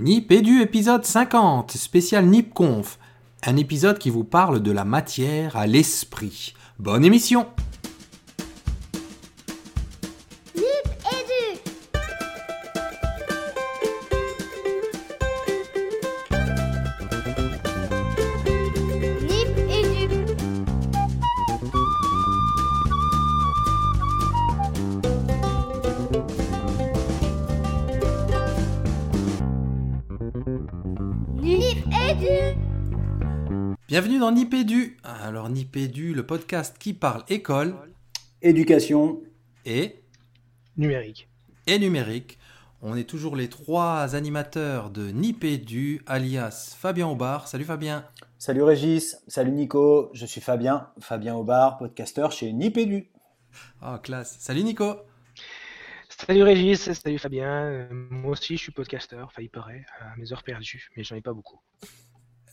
[0.00, 3.00] Nip Edu épisode 50, spécial Nip Conf.
[3.44, 6.54] Un épisode qui vous parle de la matière à l'esprit.
[6.78, 7.48] Bonne émission
[34.48, 34.96] Bienvenue dans Nip Edu.
[35.04, 37.74] Alors Nip Edu, le podcast qui parle école
[38.40, 39.20] Éducation.
[39.66, 39.96] et,
[40.76, 41.28] numérique.
[41.66, 42.38] et numérique.
[42.80, 47.48] On est toujours les trois animateurs de Nip Edu, alias Fabien Aubard.
[47.48, 48.06] Salut Fabien.
[48.38, 53.10] Salut Régis, salut Nico, je suis Fabien, Fabien Aubard, podcasteur chez Nipédu.
[53.82, 54.36] Ah, classe.
[54.38, 54.96] Salut Nico.
[56.08, 57.64] Salut Régis, salut Fabien.
[57.64, 61.16] Euh, moi aussi, je suis podcasteur, enfin il paraît, à mes heures perdues, mais j'en
[61.16, 61.60] ai pas beaucoup.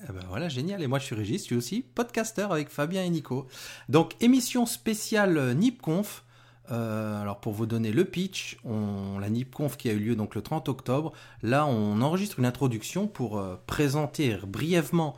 [0.03, 0.81] Eh ben voilà, génial.
[0.81, 3.47] Et moi, je suis Régis, je suis aussi podcasteur avec Fabien et Nico.
[3.89, 6.23] Donc, émission spéciale euh, NipConf.
[6.71, 10.35] Euh, alors, pour vous donner le pitch, on, la NipConf qui a eu lieu donc
[10.35, 15.15] le 30 octobre, là, on enregistre une introduction pour euh, présenter brièvement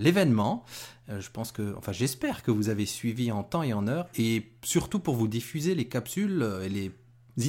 [0.00, 0.66] l'événement.
[1.08, 4.52] Je pense que, enfin, j'espère que vous avez suivi en temps et en heure, et
[4.62, 6.92] surtout pour vous diffuser les capsules et les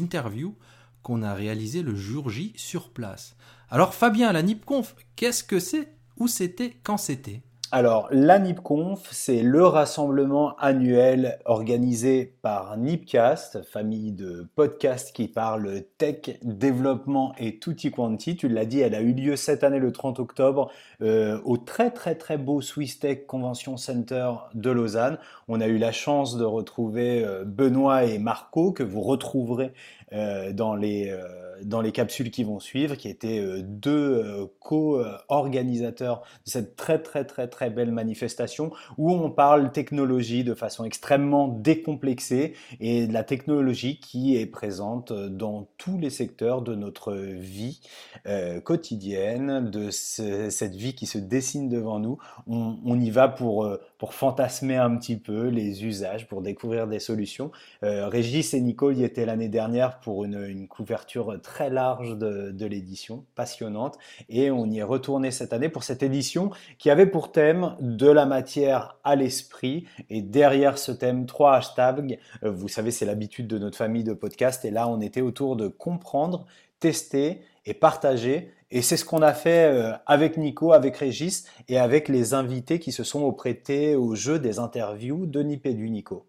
[0.01, 0.55] interviews
[1.03, 3.35] qu'on a réalisées le jour J sur place.
[3.69, 7.41] Alors, Fabien, la NipConf, qu'est-ce que c'est où c'était, quand c'était?
[7.69, 15.81] Alors, la NipConf, c'est le rassemblement annuel organisé par Nipcast, famille de podcasts qui parlent
[15.97, 18.37] tech, développement et tutti quanti.
[18.37, 21.91] Tu l'as dit, elle a eu lieu cette année le 30 octobre euh, au très
[21.91, 25.17] très très beau Swiss Tech Convention Center de Lausanne.
[25.49, 29.73] On a eu la chance de retrouver euh, Benoît et Marco que vous retrouverez
[30.11, 31.23] dans les euh,
[31.63, 37.01] dans les capsules qui vont suivre, qui étaient euh, deux euh, co-organisateurs de cette très
[37.01, 43.13] très très très belle manifestation où on parle technologie de façon extrêmement décomplexée et de
[43.13, 47.81] la technologie qui est présente dans tous les secteurs de notre vie
[48.27, 52.17] euh, quotidienne, de ce- cette vie qui se dessine devant nous.
[52.47, 56.99] On, y va pour, euh, pour fantasmer un petit peu les usages, pour découvrir des
[56.99, 57.51] solutions.
[57.83, 63.25] Euh, Régis et Nicole y étaient l'année dernière pour une, couverture très large de, l'édition,
[63.35, 63.97] passionnante.
[64.29, 68.07] Et on y est retourné cette année pour cette édition qui avait pour thème de
[68.07, 69.85] la matière à l'esprit.
[70.09, 72.19] Et derrière ce thème, trois hashtags.
[72.41, 74.65] Vous savez, c'est l'habitude de notre famille de podcasts.
[74.65, 76.45] Et là, on était autour de comprendre,
[76.79, 78.51] tester et partager.
[78.69, 82.79] Et c'est ce qu'on a fait euh, avec Nico, avec Régis et avec les invités
[82.79, 86.25] qui se sont prêtés au jeu des interviews de Nipédu Nico.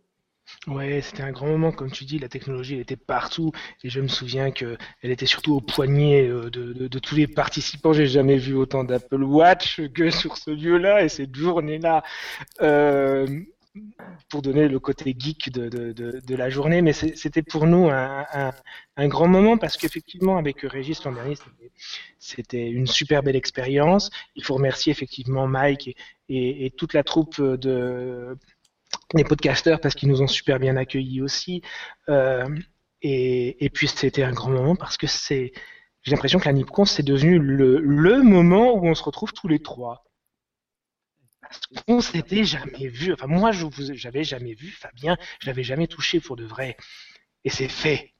[0.67, 3.53] Ouais, c'était un grand moment, comme tu dis, la technologie était partout,
[3.85, 7.93] et je me souviens que elle était surtout au poignet euh, de, tous les participants.
[7.93, 12.03] J'ai jamais vu autant d'Apple Watch que sur ce lieu-là et cette journée-là.
[12.61, 13.27] Euh,
[14.29, 18.53] pour donner le côté geek de, la journée, mais c'était pour nous un,
[19.09, 21.37] grand moment parce qu'effectivement, avec Régis l'an dernier,
[22.19, 24.11] c'était- une super belle expérience.
[24.35, 25.97] Il faut remercier effectivement Mike
[26.29, 28.37] et toute la troupe de
[29.15, 31.63] des podcasteurs parce qu'ils nous ont super bien accueillis aussi.
[32.09, 32.47] Euh,
[33.03, 35.53] et, et puis c'était un grand moment parce que c'est,
[36.03, 39.49] j'ai l'impression que la NipCon c'est devenu le, le moment où on se retrouve tous
[39.49, 40.05] les trois.
[41.41, 43.13] Parce qu'on s'était jamais vu.
[43.13, 46.77] Enfin moi je vous, j'avais jamais vu Fabien, je l'avais jamais touché pour de vrai.
[47.45, 48.15] Et c'est fait.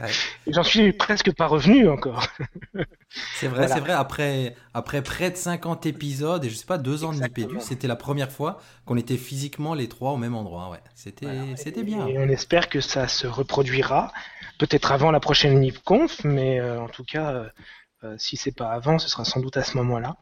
[0.00, 0.08] Ouais.
[0.46, 2.26] J'en suis presque pas revenu encore.
[3.34, 3.74] C'est vrai, Voilà.
[3.74, 3.92] c'est vrai.
[3.92, 7.20] Après, après près de 50 épisodes et je sais pas deux ans de.
[7.22, 10.70] Nipédu, c'était la première fois qu'on était physiquement les trois au même endroit.
[10.70, 11.56] Ouais, c'était, Voilà.
[11.56, 12.06] c'était Et- bien.
[12.08, 14.12] Et on espère que ça se reproduira,
[14.58, 17.48] peut-être avant la prochaine NipConf, mais euh, en tout cas, euh,
[18.04, 20.16] euh, si c'est pas avant, ce sera sans doute à ce moment-là.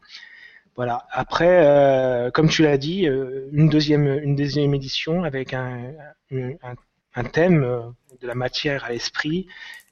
[0.75, 1.07] Voilà.
[1.11, 3.07] Après, euh, comme tu l'as dit,
[3.51, 5.93] une deuxième, une deuxième édition avec un,
[6.31, 6.75] un, un-
[7.15, 7.81] un thème euh,
[8.21, 9.47] de la matière à l'esprit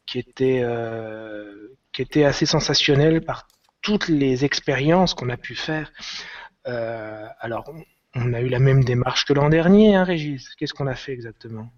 [0.06, 3.48] qui était, euh, qui était assez sensationnel par
[3.82, 5.92] toutes les expériences qu'on a pu faire.
[6.68, 7.72] Euh, alors,
[8.16, 10.50] on- a eu la même démarche que l'an dernier, hein, Régis.
[10.56, 11.72] Qu'est-ce qu'on a fait exactement?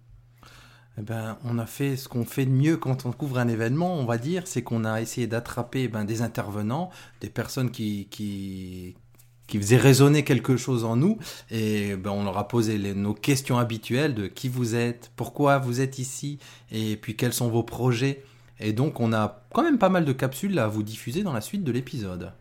[0.98, 3.94] Eh ben, on a fait ce qu'on fait de mieux quand on couvre un événement,
[3.94, 6.90] on va dire, c'est qu'on a essayé d'attraper ben, des intervenants,
[7.20, 8.96] des personnes qui, qui,
[9.46, 11.18] qui faisaient résonner quelque chose en nous,
[11.50, 15.80] et ben, on leur a posé nos questions habituelles de qui vous êtes, pourquoi vous
[15.80, 16.38] êtes ici,
[16.70, 18.24] et puis quels sont vos projets.
[18.60, 21.40] Et donc, on a quand même pas mal de capsules à vous diffuser dans la
[21.40, 22.32] suite de l'épisode.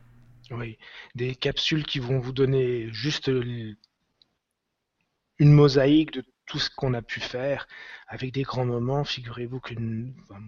[0.51, 0.77] Oui,
[1.15, 3.75] des capsules qui vont vous donner juste une
[5.39, 7.67] mosaïque de tout ce qu'on a pu faire
[8.07, 9.03] avec des grands moments.
[9.03, 9.73] Figurez-vous que
[10.29, 10.41] enfin,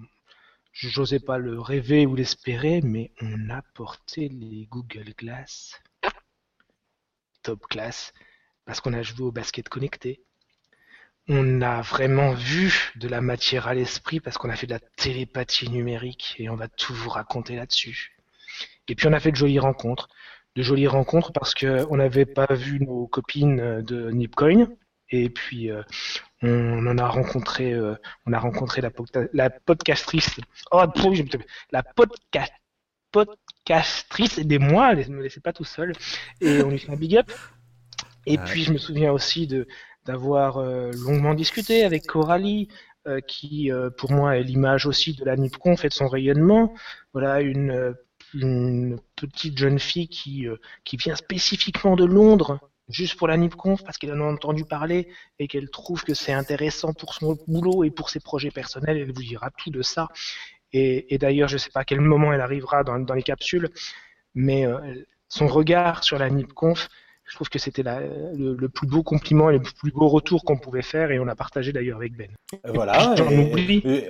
[0.72, 5.82] j'osais pas le rêver ou l'espérer, mais on a porté les Google Glass
[7.46, 8.12] top class
[8.66, 10.22] parce qu'on a joué au basket connecté.
[11.28, 14.80] On a vraiment vu de la matière à l'esprit parce qu'on a fait de la
[14.80, 18.18] télépathie numérique et on va tout vous raconter là-dessus.
[18.88, 20.10] Et puis on a fait de jolies rencontres.
[20.56, 24.68] De jolies rencontres parce qu'on n'avait pas vu nos copines de Nipcoin.
[25.12, 25.84] Et puis euh,
[26.42, 27.96] on en a rencontré, euh,
[28.26, 28.90] on a rencontré la,
[29.34, 30.40] la podcastrice.
[30.72, 30.84] Oh,
[31.72, 32.54] la podcast,
[33.16, 34.94] podcastrice des mois.
[34.96, 35.94] Ne me laissez pas tout seul.
[36.42, 37.32] Et on lui fait un big up.
[38.26, 39.68] Et puis je me souviens aussi de
[40.06, 42.68] d'avoir euh, longuement discuté avec Coralie,
[43.08, 46.74] euh, qui euh, pour moi est l'image aussi de la NIPCONF et de son rayonnement.
[47.14, 47.96] Voilà une,
[48.34, 50.48] une petite jeune fille qui,
[50.84, 55.08] qui vient spécifiquement de Londres juste pour la NIPCONF parce qu'elle en a entendu parler
[55.40, 58.98] et qu'elle trouve que c'est intéressant pour son boulot et pour ses projets personnels.
[58.98, 60.10] Elle vous dira tout de ça.
[60.74, 63.70] Et, d'ailleurs, je ne sais pas à quel moment elle arrivera dans, dans les capsules,
[64.34, 64.66] mais
[65.30, 66.90] son regard sur la NIPCONF,
[67.28, 70.84] je trouve que c'était le, plus beau compliment et le plus beau retour qu'on pouvait
[70.84, 72.30] faire et on l'a partagé d'ailleurs avec Ben.
[72.54, 73.16] Euh, voilà,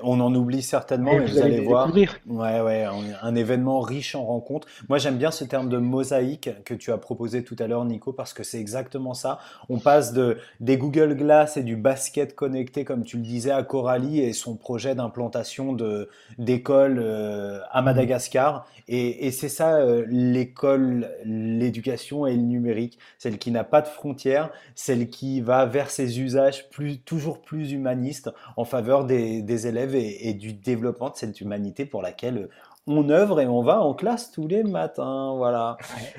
[0.03, 1.93] on en oublie certainement, vous, allez, voir.
[1.95, 2.85] Ouais, ouais,
[3.21, 4.67] un, événement riche en rencontres.
[4.89, 8.11] Moi, j'aime bien ce terme de mosaïque que tu as proposé tout à l'heure, Nico,
[8.11, 9.39] parce que c'est exactement ça.
[9.69, 13.63] On passe de des Google Glass et du basket connecté, comme tu le disais, à
[13.63, 18.67] Coralie et son projet d'implantation de d'école euh, à Madagascar.
[18.87, 23.87] Et, et c'est ça euh, l'école, l'éducation et le numérique celle qui n'a pas de
[23.87, 29.95] frontières, celle qui va vers ses usages plus, toujours plus humanistes en faveur des, élèves
[29.95, 32.49] et, et, du développement de cette humanité pour laquelle
[32.87, 35.77] on œuvre et on va en classe tous les matins, voilà.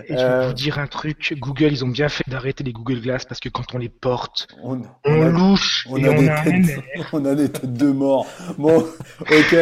[0.08, 2.72] Et je vais euh, vous dire un truc, Google, ils ont bien fait d'arrêter les
[2.72, 6.80] Google Glass parce que quand on les porte, on, louche on, a, des têtes,
[7.12, 8.26] on a des têtes de mort.
[8.58, 8.84] Bon,
[9.20, 9.54] ok.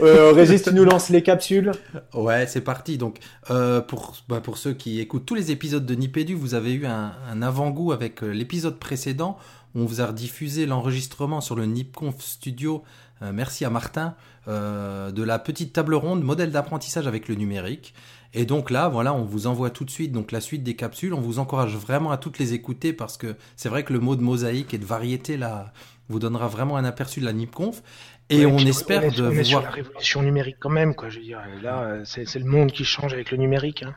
[0.00, 1.72] Euh, Régis, tu nous lances les capsules?
[2.12, 2.98] Ouais, c'est parti.
[2.98, 3.20] Donc,
[3.50, 6.84] euh, pour, bah, pour ceux qui écoutent tous les épisodes de Nipédu, vous avez eu
[6.84, 9.38] un, un avant-goût avec euh, l'épisode précédent.
[9.74, 12.82] On vous a rediffusé l'enregistrement sur le NipConf Studio.
[13.20, 14.14] Merci à Martin
[14.48, 17.94] euh, de la petite table ronde modèle d'apprentissage avec le numérique.
[18.32, 21.12] Et donc là, voilà, on vous envoie tout de suite donc la suite des capsules.
[21.12, 24.16] On vous encourage vraiment à toutes les écouter parce que c'est vrai que le mot
[24.16, 25.72] de mosaïque et de variété là
[26.08, 27.82] vous donnera vraiment un aperçu de la NIPConf.
[28.30, 31.08] Et on espère de voir sur la révolution numérique quand même, quoi.
[31.08, 33.82] Je veux dire, là, c'est le monde qui change avec le numérique.
[33.82, 33.94] Hein.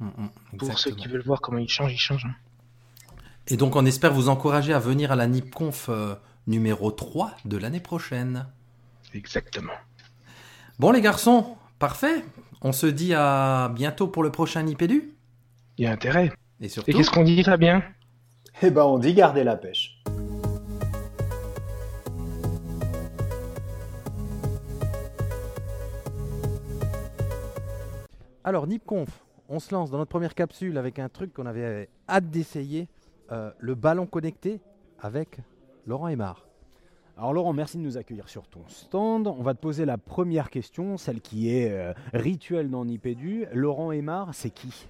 [0.00, 2.24] Mm, mm, Pour ceux qui veulent voir comment il change, il change.
[2.24, 2.34] Hein.
[3.48, 6.14] Et donc, on espère vous encourager à venir à la NIPConf euh,
[6.46, 8.46] numéro 3 de l'année prochaine.
[9.14, 9.72] Exactement.
[10.78, 12.24] Bon les garçons, parfait.
[12.62, 15.14] On se dit à bientôt pour le prochain Nipédu.
[15.78, 16.32] Il y a intérêt.
[16.60, 16.90] Et surtout.
[16.90, 17.82] Et qu'est-ce qu'on dit Fabien?
[18.62, 20.00] Eh ben on dit garder la pêche.
[28.44, 29.08] Alors NipConf,
[29.48, 32.88] on se lance dans notre première capsule avec un truc qu'on avait hâte d'essayer,
[33.32, 34.60] euh, le ballon connecté
[35.00, 35.38] avec
[35.86, 36.46] Laurent Aymar.
[37.16, 39.28] Alors Laurent, merci de nous accueillir sur ton stand.
[39.28, 43.44] On va te poser la première question, celle qui est euh, rituelle dans Nipédu.
[43.52, 44.88] Laurent Aymar, c'est qui?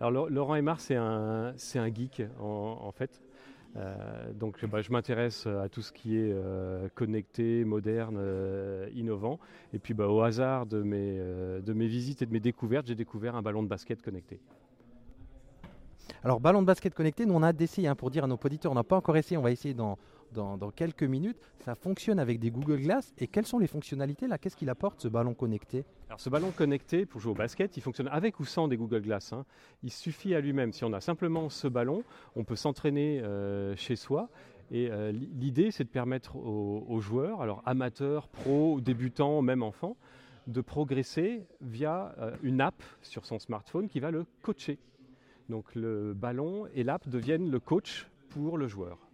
[0.00, 3.20] Alors Laurent Aymar, c'est un, c'est un geek en, fait.
[3.76, 8.20] Euh, donc bah, je m'intéresse à tout ce qui est euh, connecté, moderne,
[8.94, 9.40] innovant.
[9.74, 12.94] Et puis bah, au hasard de mes, de mes visites et de mes découvertes, j'ai
[12.94, 14.40] découvert un ballon de basket connecté.
[16.24, 18.72] Alors ballon de basket connecté, nous on a d'essayer hein, pour dire à nos auditeurs,
[18.72, 19.98] on n'a pas encore essayé, on va essayer dans
[20.32, 21.38] dans, quelques minutes.
[21.60, 23.12] Ça fonctionne avec des Google Glass.
[23.18, 24.38] Et quelles sont les fonctionnalités là?
[24.38, 25.84] Qu'est-ce qu'il apporte ce ballon connecté?
[26.08, 29.02] Alors ce ballon connecté pour jouer au basket, il fonctionne avec ou sans des Google
[29.02, 29.32] Glass.
[29.32, 29.44] Hein.
[29.82, 30.72] Il suffit à lui-même.
[30.72, 32.02] Si on a simplement ce ballon,
[32.36, 34.28] on peut s'entraîner euh, chez soi.
[34.70, 39.96] Et euh, l'idée, c'est de permettre aux, joueurs, alors amateurs, pros, débutants, même enfants,
[40.48, 44.78] de progresser via euh, une app sur son smartphone qui va le coacher.
[45.48, 49.06] Donc le ballon et l'app deviennent le coach pour le joueur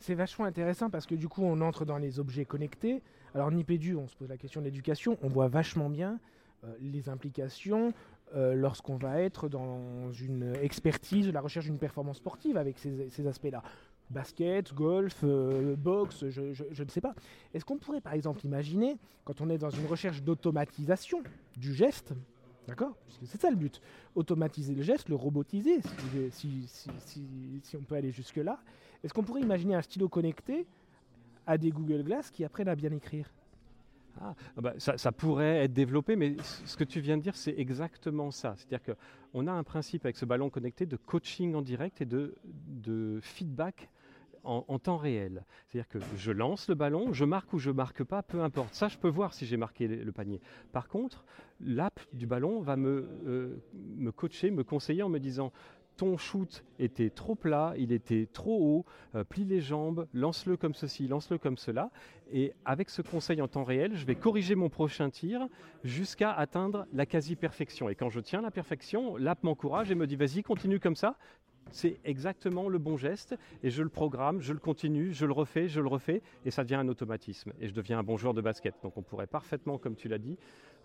[0.00, 3.02] c'est vachement intéressant parce que du coup, on entre dans les objets connectés.
[3.34, 6.18] Alors, Nipédu, on se pose la question de l'éducation, on voit vachement bien
[6.64, 7.92] euh, les implications
[8.34, 13.62] euh, lorsqu'on va être dans une expertise, la recherche d'une performance sportive avec ces, aspects-là.
[14.10, 17.14] Basket, golf, euh, boxe, je, je, ne sais pas.
[17.52, 21.22] Est-ce qu'on pourrait par exemple imaginer, quand on est dans une recherche d'automatisation
[21.56, 22.14] du geste,
[22.68, 22.94] D'accord
[23.24, 23.80] C'est ça le but.
[24.14, 25.80] Automatiser le geste, le robotiser,
[26.30, 26.68] si,
[27.74, 28.60] on peut aller jusque-là.
[29.02, 30.66] Est-ce qu'on pourrait imaginer un stylo connecté
[31.46, 33.32] à des Google Glass qui apprennent à bien écrire?
[34.20, 37.54] Ah, ah bah, ça, pourrait être développé, mais ce que tu viens de dire, c'est
[37.56, 38.54] exactement ça.
[38.56, 38.94] C'est-à-dire
[39.32, 43.88] qu'on a un principe avec ce ballon connecté de coaching en direct et de, feedback
[44.48, 45.44] en, temps réel.
[45.66, 48.74] C'est-à-dire que je lance le ballon, je marque ou je marque pas, peu importe.
[48.74, 50.40] Ça, je peux voir si j'ai marqué le, le panier.
[50.72, 51.24] Par contre,
[51.60, 55.52] l'app du ballon va me, euh, me coacher, me conseiller en me disant
[55.98, 58.86] ton shoot était trop plat, il était trop haut,
[59.16, 61.90] euh, plie les jambes, lance-le comme ceci, lance-le comme cela.
[62.30, 65.48] Et avec ce conseil en temps réel, je vais corriger mon prochain tir
[65.82, 67.88] jusqu'à atteindre la quasi-perfection.
[67.88, 71.16] Et quand je tiens la perfection, l'app m'encourage et me dit vas-y, continue comme ça.
[71.72, 75.68] C'est exactement le bon geste et je le programme, je le continue, je le refais,
[75.68, 78.40] je le refais et ça devient un automatisme et je deviens un bon joueur de
[78.40, 78.74] basket.
[78.82, 80.36] Donc on pourrait parfaitement, comme tu l'as dit,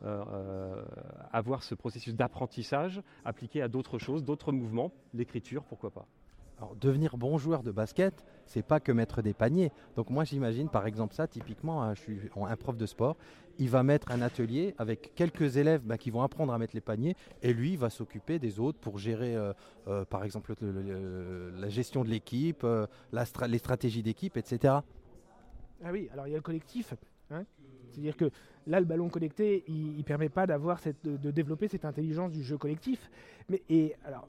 [0.03, 0.83] euh, euh,
[1.31, 6.05] avoir ce processus d'apprentissage appliqué à d'autres choses, d'autres mouvements, l'écriture, pourquoi pas.
[6.57, 9.71] Alors, devenir bon joueur de basket, c'est pas que mettre des paniers.
[9.95, 13.17] Donc moi j'imagine par exemple ça, typiquement, hein, je suis un prof de sport,
[13.59, 16.81] il va mettre un atelier avec quelques élèves bah, qui vont apprendre à mettre les
[16.81, 19.53] paniers et lui va s'occuper des autres pour gérer euh,
[19.87, 22.87] euh, par exemple le- le- le- la gestion de l'équipe, euh,
[23.47, 24.75] les stratégies d'équipe, etc.
[25.83, 26.93] Ah oui, alors il y a le collectif.
[27.29, 27.43] hein.
[27.91, 28.31] C'est-à-dire que
[28.65, 32.57] là, le ballon connecté, il ne permet pas de, de développer cette intelligence du jeu
[32.57, 33.11] collectif.
[33.49, 34.27] Mais, et alors,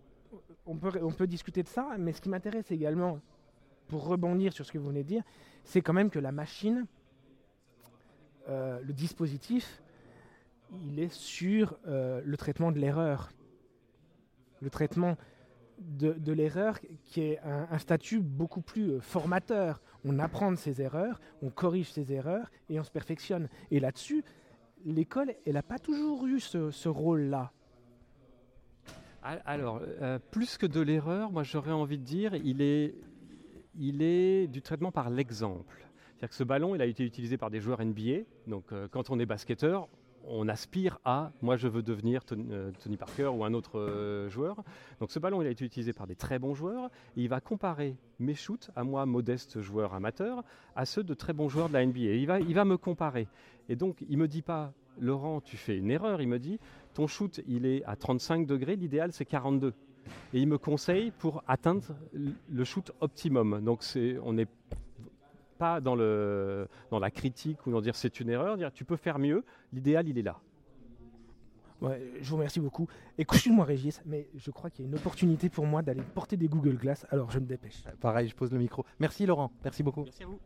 [0.66, 3.20] on peut, on peut discuter de ça, mais ce qui m'intéresse également,
[3.88, 5.22] pour rebondir sur ce que vous venez de dire,
[5.62, 6.84] c'est quand même que la machine,
[8.48, 9.82] euh, le dispositif,
[10.86, 13.30] il est sur euh, le traitement de l'erreur.
[14.60, 15.16] Le traitement
[15.78, 19.80] de, l'erreur qui est un, statut beaucoup plus euh, formateur.
[20.04, 23.48] On apprend de ses erreurs, on corrige ses erreurs et on se perfectionne.
[23.70, 24.24] Et là-dessus,
[24.84, 27.52] l'école, elle n'a pas toujours eu ce, rôle-là.
[29.22, 29.80] Al- Alors,
[30.30, 32.94] plus que de l'erreur, moi j'aurais envie de dire, il est,
[33.74, 35.83] il est du traitement par l'exemple.
[36.24, 38.22] C'est-à-dire que ce ballon, il a été utilisé par des joueurs NBA.
[38.46, 39.88] Donc, euh, quand on est basketteur,
[40.26, 44.64] on aspire à, moi je veux devenir Tony, euh, Parker ou un autre euh, joueur.
[45.00, 46.86] Donc, ce ballon, il a été utilisé par des très bons joueurs.
[47.18, 50.42] Et il va comparer mes shoots, à moi, modeste joueur amateur,
[50.74, 52.14] à ceux de très bons joueurs de la NBA.
[52.14, 53.28] Il va, il va me comparer.
[53.68, 56.22] Et donc, il me dit pas, Laurent, tu fais une erreur.
[56.22, 56.58] Il me dit,
[56.94, 59.74] ton shoot, il est à 35 degrés, l'idéal c'est 42.
[60.32, 63.62] Et il me conseille pour atteindre le shoot optimum.
[63.62, 64.48] Donc c'est, on n'est
[65.54, 68.96] pas dans, le, dans la critique ou dans dire c'est une erreur, dire tu peux
[68.96, 70.38] faire mieux, l'idéal il est là.
[71.80, 72.88] Ouais, je vous remercie beaucoup.
[73.18, 76.48] Excuse-moi Régis, mais je crois qu'il y a une opportunité pour moi d'aller porter des
[76.48, 77.82] Google Glass, alors je me dépêche.
[78.00, 78.84] Pareil, je pose le micro.
[79.00, 80.02] Merci Laurent, merci beaucoup.
[80.02, 80.38] Merci à vous.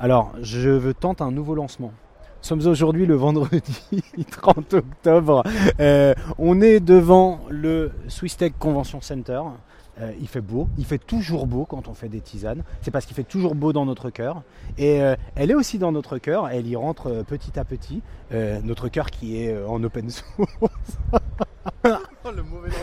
[0.00, 1.92] Alors, je veux tenter un nouveau lancement.
[2.50, 3.82] Nous sommes aujourd'hui le vendredi
[4.30, 5.42] 30 octobre.
[5.80, 9.42] Euh, on est devant le Swiss Tech Convention Center.
[10.00, 12.62] Euh, il fait beau, il fait toujours beau quand on fait des tisanes.
[12.82, 14.42] C'est parce qu'il fait toujours beau dans notre cœur.
[14.78, 16.48] Et euh, elle est aussi dans notre cœur.
[16.48, 18.00] Elle y rentre euh, petit à petit.
[18.32, 20.98] Euh, notre cœur qui est euh, en open source.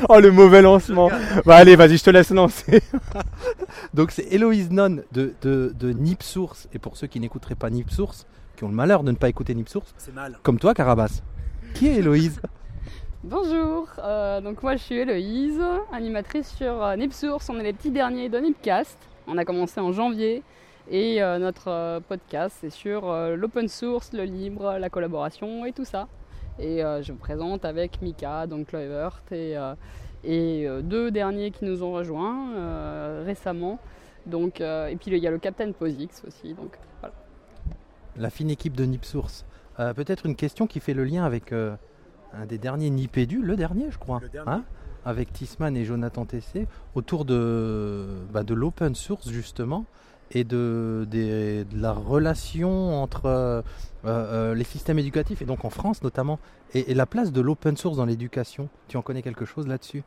[0.09, 1.09] oh le mauvais lancement.
[1.45, 2.81] Bah allez, vas-y, je te laisse lancer.
[3.93, 6.67] Donc c'est Héloïse Non de, de, de Nip Source.
[6.73, 9.29] Et pour ceux qui n'écouteraient pas Nip Source, qui ont le malheur de ne pas
[9.29, 10.37] écouter Nip Source, C'est mal.
[10.43, 11.21] comme toi Carabas.
[11.73, 12.41] Qui est Héloïse?
[13.27, 15.59] Bonjour, euh, donc moi je suis Héloïse,
[15.91, 18.99] animatrice sur euh, Nipsource, on est les petits derniers de Nipcast.
[19.25, 20.43] On a commencé en janvier
[20.91, 26.07] et euh, notre podcast c'est sur l'open source, le libre, la collaboration et tout ça.
[26.59, 29.55] Et je vous présente avec Mika, donc Clover et,
[30.23, 33.79] et deux derniers qui nous ont rejoints récemment.
[34.27, 36.53] Donc, et puis il y a le Captain Posix aussi.
[36.53, 36.77] Donc.
[38.17, 39.45] La fine équipe de Nip Source.
[39.79, 41.51] Euh, Peut-être une question qui fait le lien avec
[42.35, 44.51] un des derniers Nipédu, le dernier je crois, Le dernier.
[44.51, 44.63] hein,
[45.05, 49.85] avec Tisman et Jonathan Tessé, autour de, bah, de l'open source justement
[50.31, 51.07] et de,
[51.75, 53.61] la relation entre euh,
[54.05, 56.39] euh, les systèmes éducatifs, et donc en France notamment,
[56.73, 58.69] et, et la place de l'open source dans l'éducation.
[58.87, 60.03] Tu en connais quelque chose là-dessus?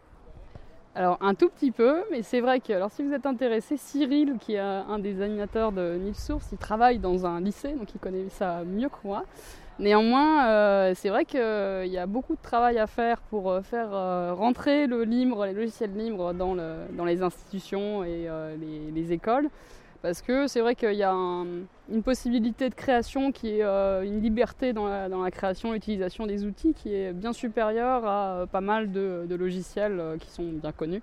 [0.94, 4.34] Alors un tout petit peu, mais c'est vrai que alors, si vous êtes intéressé, Cyril,
[4.40, 8.28] qui est un des animateurs de Nipsource, il travaille dans un lycée, donc il connaît
[8.30, 9.24] ça mieux que moi.
[9.78, 13.90] Néanmoins, euh, c'est vrai qu'il y a beaucoup de travail à faire pour euh, faire
[13.92, 18.90] euh, rentrer le libre, les logiciels libres dans, le- dans les institutions et euh, les,
[18.90, 19.48] les écoles.
[20.02, 21.46] Parce que c'est vrai qu'il y a un-
[21.90, 26.26] une possibilité de création qui est euh, une liberté dans la, dans la création l'utilisation
[26.26, 30.44] des outils qui est bien supérieure à euh, pas mal de, logiciels euh, qui sont
[30.52, 31.02] bien connus.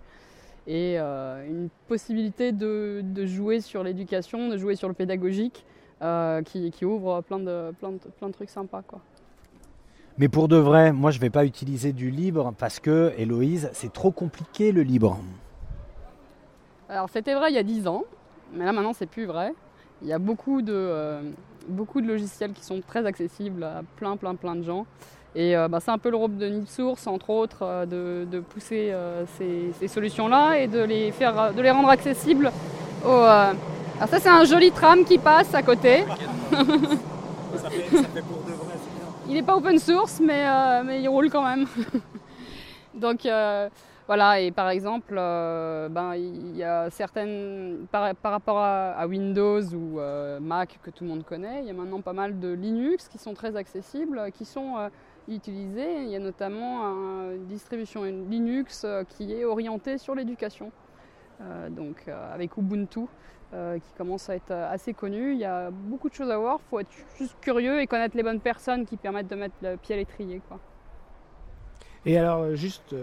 [0.67, 5.65] Et euh, une possibilité de jouer sur l'éducation, de jouer sur le pédagogique,
[6.01, 8.81] euh, qui, qui ouvre plein de, plein, de, plein de trucs sympas.
[8.81, 8.99] Quoi.
[10.17, 13.91] Mais pour de vrai, moi je vais pas utiliser du libre parce que, Héloïse, c'est
[13.91, 15.19] trop compliqué le libre.
[16.89, 18.03] Alors c'était vrai il y a 10 ans,
[18.53, 19.53] mais là maintenant c'est plus vrai.
[20.01, 21.21] Il y a beaucoup de, euh,
[21.67, 24.85] beaucoup de logiciels qui sont très accessibles à plein, plein, plein de gens.
[25.35, 28.39] Et euh, bah, c'est un peu le rôle de NipSource, entre autres, euh, de, de
[28.39, 32.51] pousser euh, ces, ces solutions-là et de les, faire, de les rendre accessibles
[33.05, 33.25] aux.
[33.97, 36.03] Alors, ça, c'est un joli tram qui passe à côté.
[36.03, 39.07] Ça fait, ça fait pour de vrai, c'est bien.
[39.27, 41.65] Il n'est pas open source, mais, euh, mais il roule quand même.
[42.93, 43.69] Donc euh,
[44.07, 49.07] voilà, et par exemple, euh, ben, il y a certaines, par, par rapport à, à
[49.07, 52.39] Windows ou euh, Mac que tout le monde connaît, il y a maintenant pas mal
[52.39, 54.89] de Linux qui sont très accessibles, qui sont euh,
[55.27, 56.03] utilisés.
[56.03, 60.71] Il y a notamment un- une distribution Linux qui est orientée sur l'éducation,
[61.71, 63.01] donc avec Ubuntu.
[63.55, 65.31] Euh, qui commence à être euh, assez connu.
[65.31, 66.59] Il y a beaucoup de choses à voir.
[66.59, 69.77] Il faut être juste curieux et connaître les bonnes personnes qui permettent de mettre le
[69.77, 70.41] pied à l'étrier.
[70.47, 70.59] Quoi.
[72.05, 72.95] Et alors, euh, juste,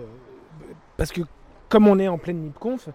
[0.96, 1.22] parce que
[1.68, 2.90] comme on est en pleine NipConf,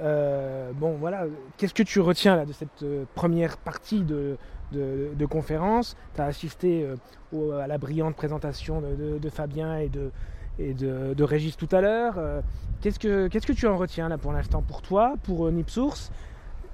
[0.00, 2.84] euh, bon voilà, qu'est-ce que tu retiens là de cette
[3.14, 4.36] première partie de,
[4.72, 5.96] de, conférence?
[6.14, 6.88] Tu as assisté
[7.60, 10.10] à la brillante présentation de, Fabien et de,
[10.58, 12.18] et de, de Régis tout à l'heure.
[12.84, 16.12] Qu'est-ce, que, qu'est-ce que tu en retiens là pour l'instant pour toi, pour euh, NipSource?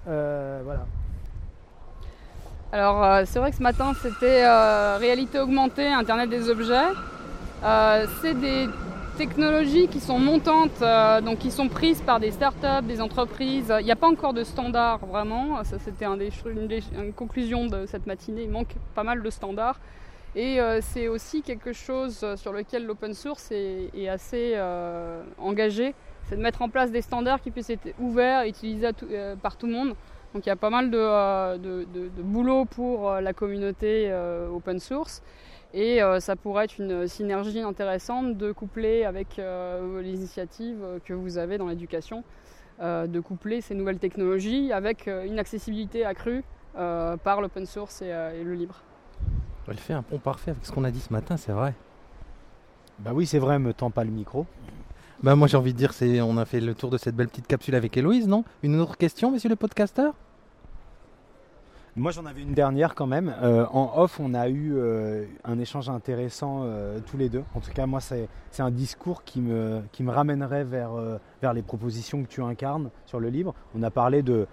[0.04, 0.86] Voilà.
[2.72, 6.92] Alors euh, c'est vrai que ce matin c'était euh, réalité augmentée, Internet des objets.
[7.64, 8.68] Euh, c'est des
[9.18, 13.74] technologies qui sont montantes, euh, donc qui sont prises par des startups, des entreprises.
[13.80, 15.62] Il n'y a pas encore de standard vraiment.
[15.64, 18.44] Ça c'était une, conclusion de cette matinée.
[18.44, 19.80] Il manque pas mal de standards.
[20.36, 25.92] Et euh, c'est aussi quelque chose sur lequel l'open source est, est assez euh, engagé.
[26.30, 29.34] C'est de mettre en place des standards qui puissent être ouverts et utilisés tout- euh,
[29.34, 29.88] par tout le monde.
[30.32, 33.32] Donc il y a pas mal de, euh, de- de- de boulot pour euh, la
[33.32, 35.22] communauté euh, open source.
[35.74, 41.12] Et euh, ça pourrait être une synergie intéressante de coupler avec euh, les initiatives que
[41.12, 42.22] vous avez dans l'éducation,
[42.80, 46.44] euh, de coupler ces nouvelles technologies avec euh, une accessibilité accrue
[46.76, 48.76] euh, par l'open source et, euh, et le libre.
[49.66, 51.74] Elle fait un pont parfait avec ce qu'on a dit ce matin, c'est vrai.
[53.00, 54.46] Bah oui, c'est vrai, me tends pas le micro.
[55.22, 57.28] Bah moi j'ai envie de dire, c'est on a fait le tour de cette belle
[57.28, 58.42] petite capsule avec Héloïse, non?
[58.62, 60.14] Une autre question, monsieur le podcasteur
[61.94, 63.34] Moi, j'en avais une dernière quand même.
[63.42, 67.42] Euh, en off, on a eu euh, un échange intéressant euh, tous les deux.
[67.54, 68.28] En tout cas, moi, c'est
[68.60, 70.92] un discours qui me, qui me ramènerait vers,
[71.42, 73.54] vers les propositions que tu incarnes sur le livre.
[73.74, 74.46] On a parlé de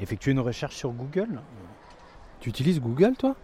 [0.00, 1.42] effectuer une recherche sur Google.
[2.40, 3.36] Tu utilises Google, toi?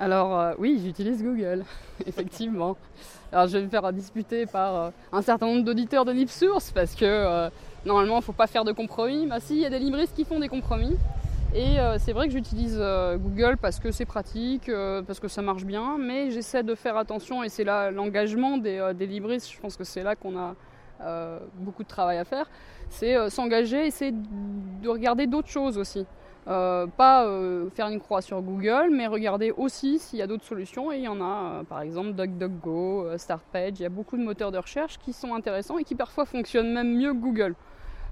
[0.00, 1.62] Alors euh, oui, j'utilise Google,
[2.06, 2.78] effectivement.
[3.32, 6.94] Alors je vais me faire disputer par euh, un certain nombre d'auditeurs de NipSource parce
[6.94, 7.50] que euh,
[7.84, 9.26] normalement il ne faut pas faire de compromis.
[9.26, 10.96] Bah si, il y a des libristes qui font des compromis.
[11.52, 12.80] Et c'est vrai que j'utilise
[13.16, 14.70] Google parce que c'est pratique,
[15.04, 18.92] parce que ça marche bien, mais j'essaie de faire attention et c'est là l'engagement des,
[18.94, 20.54] des libristes, je pense que c'est là qu'on a
[21.54, 22.48] beaucoup de travail à faire,
[22.88, 26.06] c'est s'engager, essayer de regarder d'autres choses aussi.
[26.50, 30.44] Euh, pas euh, faire une croix sur Google, mais regarder aussi s'il y a d'autres
[30.44, 30.90] solutions.
[30.90, 33.78] Et il y en a, euh, par exemple, DuckDuckGo, euh, StartPage.
[33.78, 36.72] Il y a beaucoup de moteurs de recherche qui sont intéressants et qui parfois fonctionnent
[36.72, 37.54] même mieux que Google.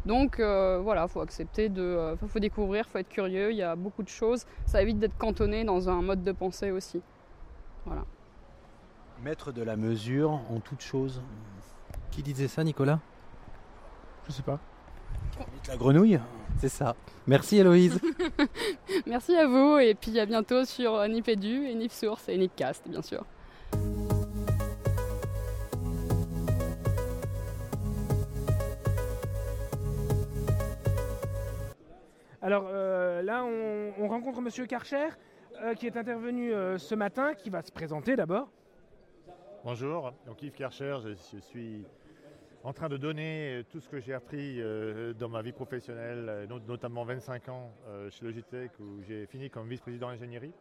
[0.07, 2.15] Donc euh, voilà, il faut accepter de.
[2.23, 3.51] Il faut découvrir, il faut être curieux.
[3.51, 4.47] Il y a beaucoup de choses.
[4.67, 7.03] Ça évite d'être cantonné dans un mode de pensée aussi.
[7.85, 8.05] Voilà.
[9.25, 11.21] Mettre de la mesure en toute chose.
[12.13, 13.01] Qui disait ça, Nicolas?
[14.29, 14.61] Je sais pas.
[15.67, 16.21] La grenouille?
[16.61, 16.97] C'est ça.
[17.27, 18.01] Merci Héloïse.
[19.07, 23.03] Merci à vous et puis à bientôt sur euh, Nipedu et Nipsource et Nipcast, bien
[23.03, 23.25] sûr.
[32.43, 35.09] Alors euh, là, on, on rencontre Monsieur Karcher,
[35.63, 38.49] euh, qui est intervenu euh, ce matin, qui va se présenter d'abord.
[39.65, 41.85] Bonjour, donc Yves Karcher, je, je suis
[42.69, 46.47] en train de donner tout ce que j'ai appris euh, dans ma vie professionnelle, euh,
[46.47, 50.53] not- notamment 25 ans euh, chez Logitech où j'ai fini comme vice-président d'ingénierie.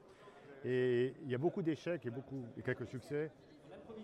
[0.63, 3.31] Et il y a beaucoup d'échecs et, beaucoup, et quelques succès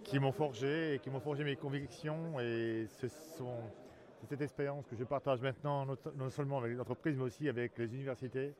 [0.03, 2.39] qui m'ont forgé et qui m'ont forgé mes convictions.
[2.41, 3.73] Et ce sont
[4.21, 5.85] c'est cette expérience que je partage maintenant,
[6.15, 8.55] non seulement avec les entreprises, mais aussi avec les universités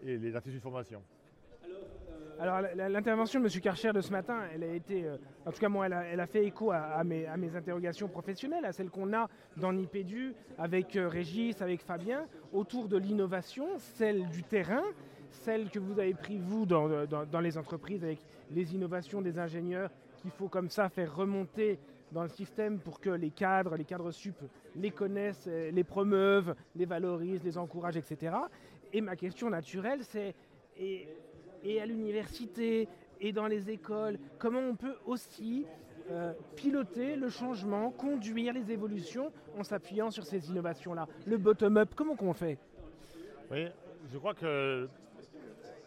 [0.00, 1.06] et les instituts de formation.
[2.40, 3.60] Alors l'intervention de M.
[3.60, 5.16] Karcher de ce matin, elle a été, euh,
[5.46, 9.12] en tout cas moi, elle a, fait écho à, mes, interrogations professionnelles, à celles qu'on
[9.12, 14.82] a dans Nipédu, avec euh, Régis, avec Fabien, autour de l'innovation, celle du terrain,
[15.30, 18.18] celle que vous avez pris vous dans, dans- les entreprises avec
[18.50, 21.78] les innovations des ingénieurs qu'il faut comme ça faire remonter
[22.12, 24.36] dans le système pour que les cadres, les cadres sup
[24.76, 28.36] les connaissent, euh, les promeuvent, les valorisent, les encouragent, etc.
[28.92, 30.34] Et ma question naturelle, c'est
[31.64, 32.88] et à l'université
[33.20, 35.64] et dans les écoles, comment on peut aussi
[36.10, 42.16] euh, piloter le changement, conduire les évolutions en s'appuyant sur ces innovations-là Le bottom-up, comment
[42.16, 42.58] qu'on fait?
[43.50, 43.66] Oui,
[44.12, 44.88] je crois que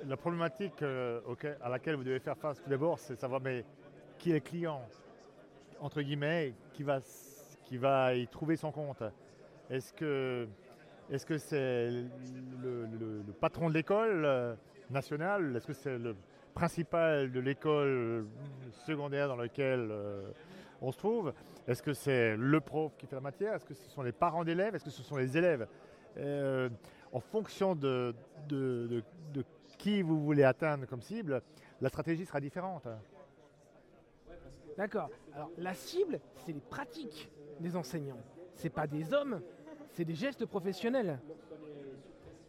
[0.06, 1.20] la problématique euh,
[1.62, 3.66] à laquelle vous devez faire face tout d'abord, c'est savoir mais,
[4.18, 4.82] qui est le client,
[5.82, 7.00] entre guillemets, qui va,
[7.66, 9.04] qui va y trouver son compte?
[9.70, 10.48] Est-ce que
[11.12, 11.90] est-ce c'est
[12.64, 14.56] le patron de l'école euh,
[14.90, 16.16] nationale Est-ce que c'est le
[16.54, 18.24] principal de l'école euh,
[18.86, 20.32] secondaire dans laquelle euh,
[20.82, 21.34] on se trouve?
[21.68, 23.54] Est-ce que c'est le prof qui fait la matière?
[23.56, 24.76] Est-ce que ce sont les parents d'élèves?
[24.76, 25.68] Est-ce que ce sont les élèves?
[26.18, 26.70] Euh,
[27.12, 28.14] En fonction de
[29.78, 31.42] qui vous voulez atteindre comme cible,
[31.82, 32.88] la stratégie sera différente.
[34.78, 35.10] D'accord.
[35.34, 38.20] Alors la cible, c'est les pratiques des enseignants.
[38.56, 39.42] C'est pas des hommes,
[39.92, 41.20] c'est des gestes professionnels.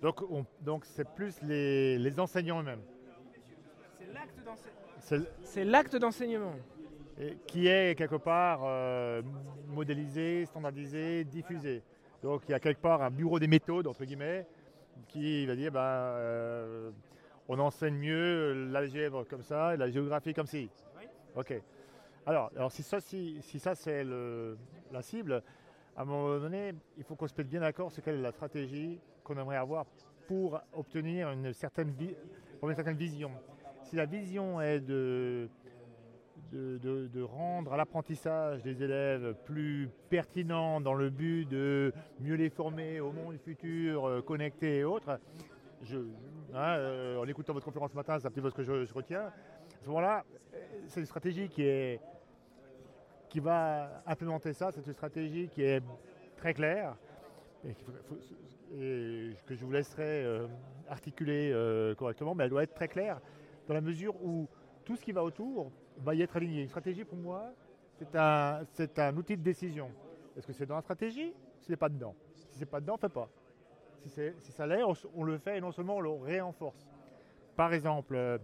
[0.06, 2.78] Donc, on- donc c'est plus les, les enseignants eux-mêmes.
[3.98, 4.88] C'est l'acte d'enseignement.
[5.00, 6.54] C'est- C'est l'acte d'enseignement.
[7.18, 9.20] et qui est quelque part euh,
[9.66, 11.82] modélisé, standardisé, diffusé.
[12.22, 14.46] Donc il y a quelque part un bureau des méthodes, entre guillemets,
[15.08, 16.90] qui va dire ben, euh,
[17.48, 20.70] on enseigne mieux l'algèbre comme ça et la géographie comme ci.
[21.34, 21.52] Ok.
[22.26, 25.42] Alors, alors si ça, si, si ça c'est la cible,
[25.96, 28.30] à un moment donné, il faut qu'on se mette bien d'accord sur quelle est la
[28.30, 29.84] stratégie qu'on aimerait avoir
[30.28, 31.90] pour obtenir une certaine,
[32.96, 33.30] vision.
[33.82, 35.48] Si la vision est de,
[37.22, 43.36] rendre l'apprentissage des élèves plus pertinent dans le but de mieux les former au monde
[43.38, 45.18] futur, euh, connecté et autres, hein,
[46.54, 49.26] euh, en écoutant votre conférence ce matin, c'est un petit peu ce que je, retiens.
[49.26, 49.32] À
[49.82, 50.24] ce moment-là,
[50.86, 51.60] c'est une stratégie qui,
[53.40, 55.82] va implémenter ça, c'est une stratégie qui est
[56.36, 56.96] très claire
[58.74, 60.46] et que je vous laisserai euh,
[60.88, 63.20] articuler euh, correctement, mais elle doit être très claire
[63.68, 64.48] dans la mesure où
[64.84, 66.62] tout ce qui va autour va y être aligné.
[66.62, 67.52] Une stratégie, pour moi,
[67.94, 69.90] c'est un, c'est un outil de décision.
[70.36, 71.32] Est-ce que c'est dans la stratégie?
[71.60, 72.14] Si c'est pas dedans.
[72.34, 73.28] Si c'est pas dedans, on fait pas.
[74.04, 76.86] Si, ça l'est, on, on le fait et non seulement on le réenforce.
[77.56, 78.38] Par exemple, euh,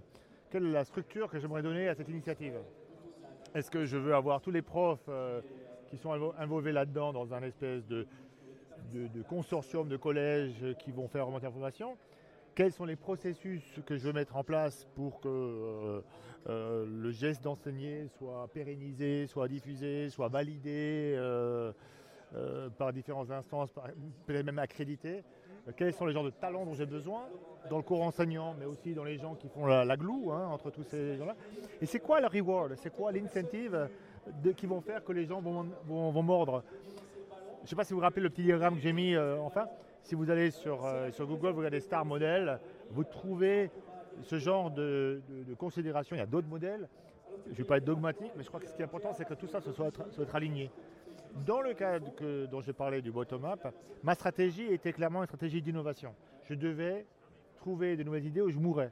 [0.51, 2.59] quelle est la structure que j'aimerais donner à cette initiative?
[3.55, 5.09] Est-ce que je veux avoir tous les profs
[5.89, 8.07] qui sont invo- involvés là-dedans dans un espèce de,
[8.93, 11.97] de, de consortium de collèges qui vont faire remonter l'information.
[12.55, 16.01] Quels sont les processus que je veux mettre en place pour que euh,
[16.49, 21.73] euh, le geste d'enseigner soit pérennisé, soit diffusé, soit validé euh,
[22.77, 23.71] par différentes instances,
[24.27, 25.25] peut-être même accrédité?
[25.77, 27.23] Quels sont les genres de talents dont j'ai besoin
[27.71, 30.49] dans le cours enseignant, mais aussi dans les gens qui font la, la glue hein,
[30.49, 31.37] entre tous ces gens-là?
[31.81, 32.75] Et c'est quoi le reward?
[32.77, 33.89] C'est quoi l'incentive
[34.57, 36.65] qui vont faire que les gens vont mordre?
[37.63, 39.39] Je ne sais pas si vous vous rappelez le petit diagramme que j'ai mis euh,
[39.41, 39.67] enfin.
[40.03, 42.59] Si vous allez sur, euh, sur Google, vous regardez Star Model,
[42.91, 43.71] vous trouvez
[44.23, 45.23] ce genre de,
[45.57, 46.17] considération.
[46.17, 46.89] Il y a d'autres modèles.
[47.47, 49.25] Je ne vais pas être dogmatique, mais je crois que ce qui est important, c'est
[49.25, 50.73] que tout ça se soit, soit aligné.
[51.47, 53.69] Dans le que, dont j'ai parlé du bottom-up,
[54.03, 56.15] ma stratégie était clairement une stratégie d'innovation.
[56.49, 57.07] Je devais
[57.59, 58.91] trouver de nouvelles idées où je mourrais.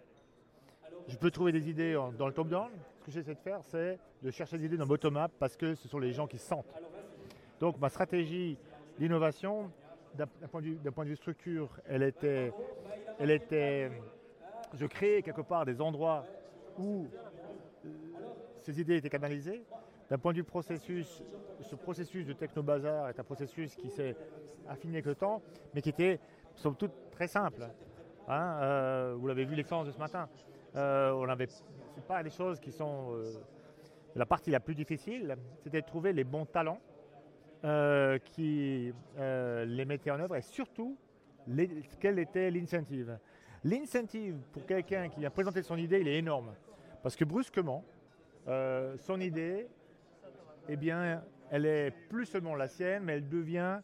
[1.08, 2.70] Je peux trouver des idées en- dans le top-down.
[3.00, 5.74] Ce que j'essaie de faire, c'est de chercher des idées dans le bottom-up parce que
[5.74, 6.72] ce sont les gens qui sentent.
[7.60, 8.56] Donc ma stratégie
[8.98, 9.70] d'innovation,
[10.14, 12.52] d'un point, de vue- structure, elle était,
[13.18, 13.90] elle était,
[14.74, 16.24] je créais quelque part des endroits
[16.78, 17.06] où
[17.84, 17.88] euh,
[18.60, 19.62] ces idées étaient canalisées.
[20.08, 21.22] D'un point de vue processus,
[21.60, 24.16] ce processus de techno-bazar est un processus qui s'est
[24.66, 25.40] affiné avec le temps,
[25.74, 26.18] mais qui était
[26.56, 27.68] somme toute très simple.
[28.26, 30.28] Hein, euh, vous l'avez vu l'expérience de ce matin.
[30.76, 31.48] Euh, on avait,
[32.08, 33.14] pas des choses qui sont
[34.16, 36.80] la partie la plus difficile, c'était de trouver les bons talents
[37.64, 40.96] euh, qui euh, les mettaient en œuvre et surtout
[41.46, 43.18] les- quel était l'incentive?
[43.64, 46.54] L'incentive pour quelqu'un qui vient présenter son idée, il est énorme.
[47.02, 47.84] Parce que brusquement,
[48.48, 49.66] euh, son idée,
[50.68, 53.80] eh bien, elle est plus seulement la sienne, mais elle devient,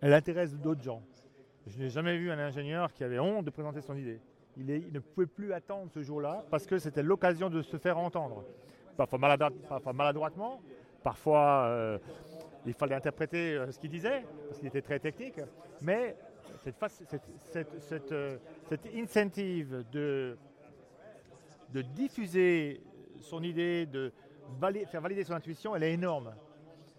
[0.00, 1.02] elle intéresse d'autres gens.
[1.66, 4.20] Je n'ai jamais vu un ingénieur qui avait honte de présenter son idée.
[4.58, 8.44] Il, ne pouvait plus attendre ce jour-là parce que c'était l'occasion de se faire entendre.
[8.96, 10.60] Parfois, maladroit- parfois maladroitement,
[11.02, 11.66] parfois
[12.66, 15.40] il fallait interpréter euh, ce qu'il disait parce qu'il était très technique.
[15.82, 16.16] Mais
[16.62, 20.36] cette, euh, cette incentive de,
[21.94, 22.80] diffuser
[23.20, 24.12] son idée, de
[24.90, 26.34] faire valider son intuition, elle est énorme.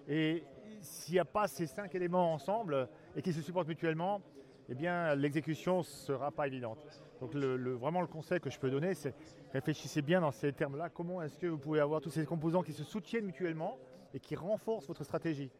[0.08, 0.44] Et
[0.82, 4.22] s'il n'y a pas ces cinq éléments ensemble et qui se supportent mutuellement,
[4.70, 6.86] eh bien l'exécution ne sera pas évidente.
[7.20, 9.16] Donc vraiment le conseil que je peux donner, c'est
[9.52, 10.90] réfléchissez bien dans ces termes-là.
[10.90, 13.78] Comment est-ce que vous pouvez avoir tous ces composants qui se soutiennent mutuellement
[14.18, 15.52] et qui renforcent votre stratégie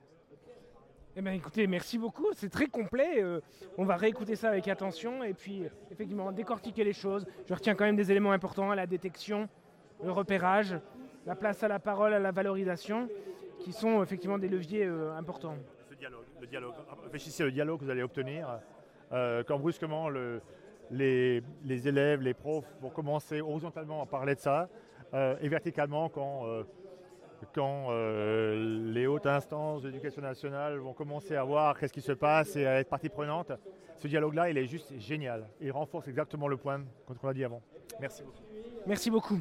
[1.16, 3.22] Eh bien écoutez, merci beaucoup, c'est très complet.
[3.24, 3.40] euh,
[3.78, 7.26] on va réécouter ça avec attention et puis euh, effectivement décortiquer les choses.
[7.48, 9.48] Je retiens quand même des éléments importants, la détection,
[10.04, 10.76] le repérage,
[11.28, 13.08] la place à la parole, à la valorisation,
[13.60, 15.58] qui sont effectivement des leviers euh, importants.
[15.90, 16.74] Ce dialogue, le dialogue.
[17.04, 18.60] Réfléchissez au dialogue que vous allez obtenir
[19.12, 20.42] euh, quand brusquement le,
[20.90, 24.68] les, les élèves, les profs vont commencer horizontalement à parler de ça
[25.14, 26.64] euh, et verticalement quand, euh,
[27.54, 32.12] quand euh, les hautes instances de l'éducation nationale vont commencer à voir qu'est-ce qui se
[32.12, 33.52] passe et à être partie prenante.
[33.98, 35.48] Ce dialogue-là, il est juste génial.
[35.60, 37.62] Il renforce exactement le point qu'on a dit avant.
[38.00, 38.44] Merci beaucoup.
[38.86, 39.38] Merci beaucoup.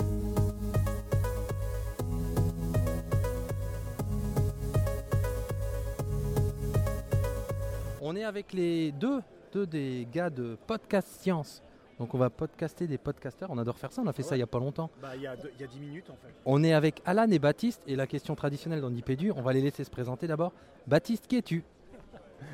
[8.01, 9.21] On est avec les deux,
[9.53, 11.62] deux des gars de Podcast Science.
[11.99, 13.49] Donc on va podcaster des podcasteurs.
[13.51, 14.91] On adore faire ça, on a fait ça il n'y a pas longtemps.
[15.01, 16.33] Bah, il y, a deux- il y a 10 minutes en fait.
[16.45, 17.81] On est avec Alan et Baptiste.
[17.87, 20.53] Et la question traditionnelle dans Nipédu, on va les laisser se présenter d'abord.
[20.87, 21.65] Baptiste, qui es-tu?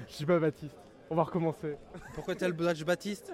[0.09, 0.77] Je suis pas Baptiste.
[1.11, 1.77] On va recommencer.
[2.15, 3.33] Pourquoi tu as le badge Baptiste?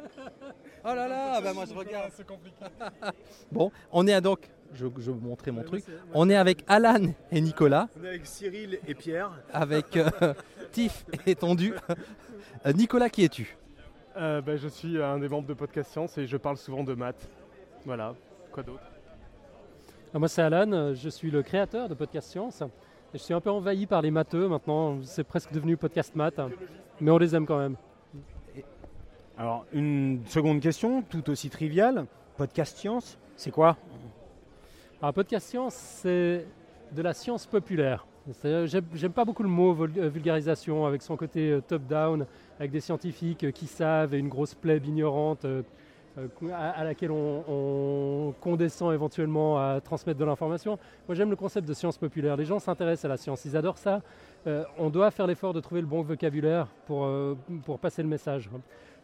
[0.85, 2.11] Oh là là, bah moi je regarde.
[2.17, 2.57] C'est compliqué.
[3.53, 5.85] bon, on est à donc, je, je vais vous montrer mon truc.
[6.15, 9.31] On est avec Alan et Nicolas, On est avec Cyril et Pierre.
[9.53, 10.09] avec euh,
[10.73, 11.75] Tiff et Tondu.
[12.67, 13.57] Euh, Nicolas, qui es-tu?
[14.19, 16.93] Euh, bah, je suis un des membres de Podcast Science et je parle souvent de
[16.95, 17.29] maths.
[17.85, 18.15] Voilà.
[18.51, 18.83] Quoi d'autre?
[20.13, 22.63] Ah, Moi, c'est Alan, je suis le créateur de Podcast Science.
[23.15, 26.41] Et je suis un peu envahi par les matheux maintenant, c'est presque devenu podcast maths,
[27.01, 27.77] mais on les aime quand même.
[29.39, 32.05] Alors, une seconde question, tout aussi triviale.
[32.37, 33.77] Podcast science, c'est quoi?
[35.01, 36.45] Alors, Podcast Science, c'est
[36.93, 38.05] de la science populaire.
[38.43, 42.27] J'aime pas beaucoup le mot euh, vulgarisation avec son côté euh, top-down,
[42.59, 45.63] avec des scientifiques euh, qui savent et une grosse plèbe ignorante euh,
[46.19, 50.79] euh, à, laquelle on, on condescend éventuellement à transmettre de l'information.
[51.07, 52.37] Moi j'aime le concept de science populaire.
[52.37, 54.03] Les gens s'intéressent à la science, ils adorent ça.
[54.79, 57.07] On doit faire l'effort de trouver le bon vocabulaire pour,
[57.65, 58.49] pour passer le message.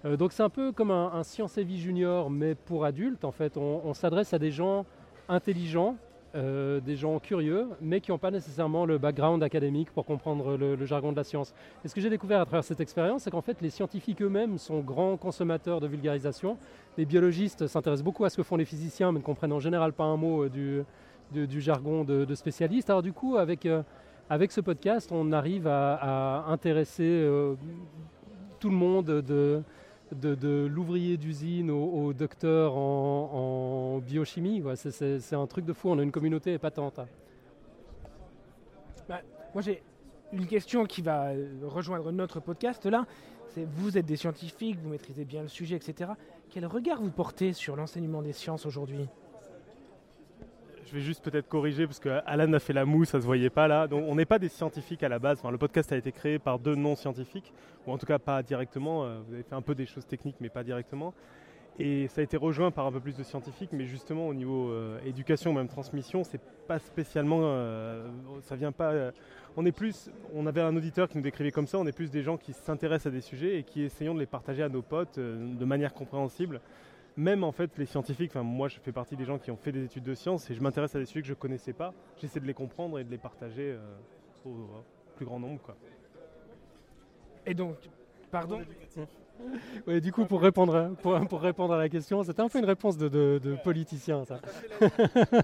[0.04, 3.30] Donc c'est un peu comme un, un Science et Vie Junior, mais pour adultes en
[3.30, 3.58] fait.
[3.58, 4.86] On s'adresse à des gens
[5.28, 5.96] intelligents,
[6.34, 10.84] euh, des gens curieux, mais qui n'ont pas nécessairement le background académique pour comprendre le,
[10.84, 11.54] jargon de la science.
[11.84, 14.58] Et ce que j'ai découvert à travers cette expérience, c'est qu'en fait, les scientifiques eux-mêmes
[14.58, 16.56] sont grands consommateurs de vulgarisation.
[16.98, 19.92] Les biologistes s'intéressent beaucoup à ce que font les physiciens, mais ne comprennent en général
[19.92, 20.48] pas un mot euh,
[21.30, 22.90] du, du- jargon de, spécialistes.
[22.90, 23.82] Alors du coup, avec, euh,
[24.28, 27.28] avec ce podcast, on arrive à, intéresser
[28.58, 29.62] tout le monde de,
[30.20, 34.62] de, l'ouvrier d'usine au, docteur en, biochimie.
[34.74, 36.98] C'est- un truc de fou, on a une communauté épatante.
[36.98, 37.06] hein.
[39.54, 39.82] Moi, j'ai
[40.32, 43.06] une question qui va euh, rejoindre notre podcast là.
[43.54, 46.10] C'est vous êtes des scientifiques, vous maîtrisez bien le sujet, etc.
[46.50, 49.06] Quel regard vous portez sur l'enseignement des sciences aujourd'hui?
[50.94, 53.50] Je vais juste peut-être corriger parce que Alan a fait la moue, ça se voyait
[53.50, 53.88] pas là.
[53.88, 55.42] Donc on n'est pas des scientifiques à la base.
[55.42, 57.52] Le podcast a été créé par deux non-scientifiques,
[57.84, 59.04] ou en tout cas pas directement.
[59.04, 61.12] Euh, Vous avez fait un peu des choses techniques, mais pas directement.
[61.80, 64.70] Et ça a été rejoint par un peu plus de scientifiques, mais justement au niveau
[64.70, 67.40] euh, éducation, même transmission, c'est pas spécialement.
[67.42, 68.06] euh,
[68.42, 69.10] ça vient pas.
[69.56, 70.12] on est plus.
[70.32, 71.76] On avait un auditeur qui nous décrivait comme ça.
[71.76, 74.26] On est plus des gens qui s'intéressent à des sujets et qui essayons de les
[74.26, 76.60] partager à nos potes de manière compréhensible
[77.16, 79.72] même en fait les scientifiques, enfin moi je fais partie des gens qui ont fait
[79.72, 81.92] des études de sciences et je m'intéresse à des sujets que je connaissais pas.
[82.20, 83.78] J'essaie de les comprendre et de les partager euh,
[84.46, 84.52] au
[85.16, 85.76] plus grand nombre quoi.
[87.46, 87.76] Et donc,
[88.30, 88.60] pardon
[89.88, 92.60] Ouais, du coup, pour répondre, à- pour, pour répondre à la question, c'était un peu
[92.60, 94.40] une réponse de, de- de politicien, ça.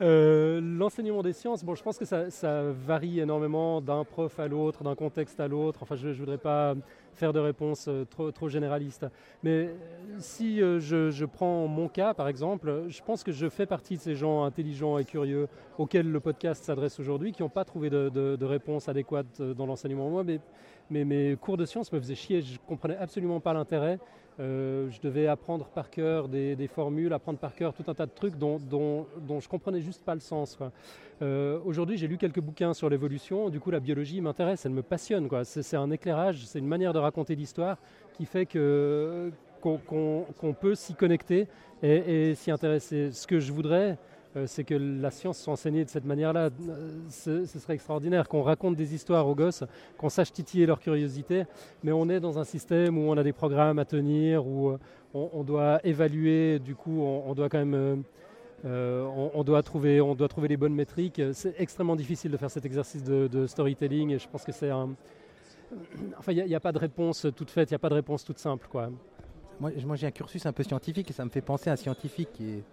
[0.00, 4.48] Euh, L'enseignement des sciences, bon, je pense que ça, ça varie énormément d'un prof à
[4.48, 5.80] l'autre, d'un contexte à l'autre.
[5.82, 6.74] Enfin, je ne voudrais pas
[7.14, 9.06] faire de réponse euh, trop, trop généraliste.
[9.42, 9.74] Mais euh,
[10.18, 13.96] si euh, je, je prends mon cas, par exemple, je pense que je fais partie
[13.96, 15.48] de ces gens intelligents et curieux
[15.78, 20.10] auxquels le podcast s'adresse aujourd'hui, qui n'ont pas trouvé de, de- réponse adéquate dans l'enseignement.
[20.10, 20.24] Moi,
[20.90, 23.98] mais mes cours de sciences me faisaient chier, je comprenais absolument pas l'intérêt.
[24.40, 28.12] Euh, je devais apprendre par cœur des, formules, apprendre par cœur tout un tas de
[28.12, 30.58] trucs dont, dont, dont je comprenais juste pas le sens.
[31.20, 34.82] Euh, Aujourd'hui, j'ai lu quelques bouquins sur l'évolution, du coup la biologie m'intéresse, elle me
[34.82, 35.28] passionne.
[35.44, 37.76] C'est un éclairage, c'est une manière de raconter l'histoire
[38.14, 39.32] qui fait qu'on
[40.60, 41.46] peut s'y connecter
[41.82, 43.12] et, et s'y intéresser.
[43.12, 43.98] Ce que je voudrais,
[44.46, 46.48] c'est que la science soit enseignée de cette manière-là.
[46.68, 49.64] Euh, Ce, serait extraordinaire qu'on raconte des histoires aux gosses,
[49.98, 51.44] qu'on sache titiller leur curiosité,
[51.82, 54.78] mais on est dans un système où on a des programmes à tenir, où euh,
[55.12, 57.74] on, doit évaluer, du coup on, doit quand même...
[57.74, 57.96] euh,
[58.64, 61.20] euh, on, doit trouver, on doit trouver les bonnes métriques.
[61.32, 64.70] C'est extrêmement difficile de faire cet exercice de, de storytelling et je pense que c'est
[64.70, 64.90] un...
[66.18, 68.24] Enfin, il n'y a, pas de réponse toute faite, il n'y a pas de réponse
[68.24, 68.68] toute simple.
[68.70, 68.90] Quoi.
[69.58, 71.76] Moi, moi, j'ai un cursus un peu scientifique et ça me fait penser à un
[71.76, 72.64] scientifique qui, est-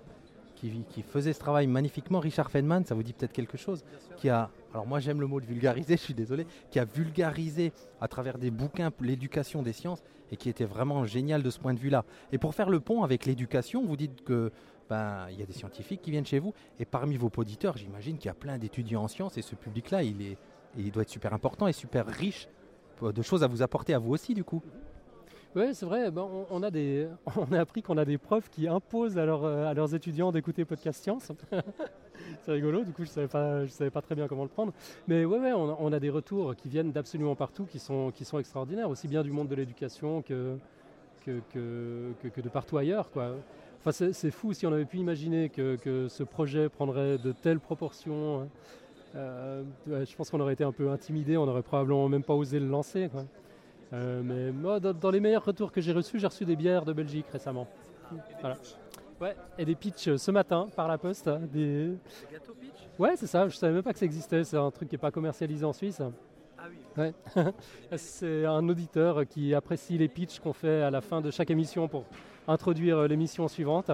[0.59, 3.83] qui, qui faisait ce travail magnifiquement, Richard Feynman, ça vous dit peut-être quelque chose,
[4.17, 7.71] qui a, alors moi j'aime le mot de vulgariser, je suis désolé, qui a vulgarisé
[8.01, 11.73] à travers des bouquins l'éducation des sciences et qui était vraiment génial de ce point
[11.73, 12.05] de vue-là.
[12.31, 14.51] Et pour faire le pont avec l'éducation, vous dites que
[14.89, 18.17] ben, il y a des scientifiques qui viennent chez vous et parmi vos auditeurs, j'imagine
[18.17, 20.37] qu'il y a plein d'étudiants en sciences et ce public-là, il, est,
[20.77, 22.47] il doit être super important et super riche
[23.03, 24.61] euh, de choses à vous apporter à vous aussi du coup.
[25.55, 26.11] Oui, c'est vrai.
[26.11, 27.07] Ben, on, a des,
[27.37, 30.31] on a appris qu'on a des profs qui imposent à, leurs, euh, à leurs étudiants
[30.31, 31.31] d'écouter Podcast Science.
[32.45, 32.83] c'est rigolo.
[32.83, 34.73] Du coup, je savais pas, savais pas très bien comment le prendre.
[35.07, 38.37] Mais ouais, ouais, on a, des retours qui viennent d'absolument partout, qui sont, qui sont
[38.37, 40.55] extraordinaires, aussi bien du monde de l'éducation que,
[41.25, 43.31] que, que, que- de partout ailleurs, quoi.
[43.83, 47.59] Enfin, c'est, fou si on avait pu imaginer que, que ce projet prendrait de telles
[47.59, 48.41] proportions.
[48.41, 48.47] hein.
[49.15, 52.59] Euh, je pense qu'on aurait été un peu intimidé, on n'aurait probablement même pas osé
[52.59, 53.09] le lancer.
[53.11, 53.23] quoi.
[53.93, 56.85] Euh, mais moi, dans, dans les meilleurs retours que j'ai reçus, j'ai reçu des bières
[56.85, 57.67] de Belgique récemment.
[58.41, 58.57] Voilà.
[59.19, 61.27] Ouais, et des pitchs euh, ce matin par la poste.
[61.27, 61.91] hein, des...
[62.97, 64.99] Ouais, c'est ça, je savais même pas que ça existait, c'est un truc qui n'est
[64.99, 66.01] pas commercialisé en Suisse.
[66.57, 66.77] Ah oui.
[66.97, 67.13] Ouais.
[67.97, 71.87] c'est un auditeur qui apprécie les pitchs qu'on fait à la fin de chaque émission
[71.87, 72.05] pour
[72.47, 73.91] introduire euh, l'émission suivante.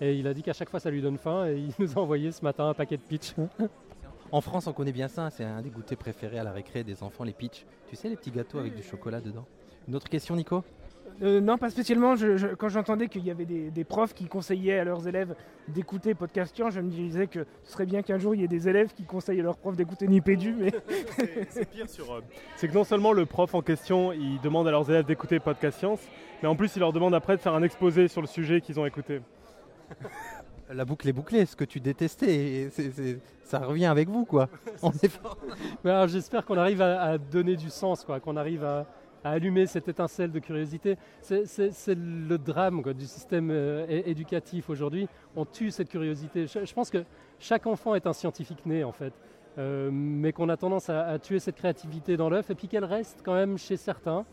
[0.00, 2.00] Et il a dit qu'à chaque fois ça lui donne faim et il nous a
[2.00, 3.34] envoyé ce matin un paquet de pitchs.
[4.32, 5.30] En France, on connaît bien ça.
[5.30, 7.64] C'est un des goûters préférés à la récré des enfants, les pitchs.
[7.88, 9.46] Tu sais, les petits gâteaux avec du chocolat dedans.
[9.86, 10.64] Une autre question, Nico?
[11.22, 12.16] Euh, non, pas spécialement.
[12.16, 15.36] Je- je- quand j'entendais qu'il y avait des, des profs qui conseillaient à leurs élèves
[15.68, 18.48] d'écouter Podcast Science, je me disais que ce serait bien qu'un jour il y ait
[18.48, 20.72] des élèves qui conseillent à leurs profs d'écouter Nipédu, mais
[21.16, 22.12] C'est c'est pire sur.
[22.14, 22.20] euh,
[22.56, 25.78] c'est que non seulement le prof en question, il demande à leurs élèves d'écouter Podcast
[25.78, 26.00] Science,
[26.42, 28.80] mais en plus il leur demande après de faire un exposé sur le sujet qu'ils
[28.80, 29.20] ont écouté.
[30.72, 31.44] La boucle est bouclée.
[31.46, 32.70] Ce que tu détestais,
[33.42, 34.48] ça revient avec vous, quoi.
[36.06, 38.86] J'espère qu'on arrive à, à donner du sens, quoi, qu'on arrive à,
[39.22, 40.96] à allumer cette étincelle de curiosité.
[41.20, 41.44] C'est-
[41.88, 45.08] le drame quoi, du système euh, éducatif aujourd'hui.
[45.36, 46.46] On tue cette curiosité.
[46.46, 47.04] Je, je pense que
[47.38, 49.12] chaque enfant est un scientifique né, en fait.
[49.56, 52.84] Euh, mais qu'on a tendance à, à tuer cette créativité dans l'œuf et puis qu'elle
[52.84, 54.24] reste quand même chez certains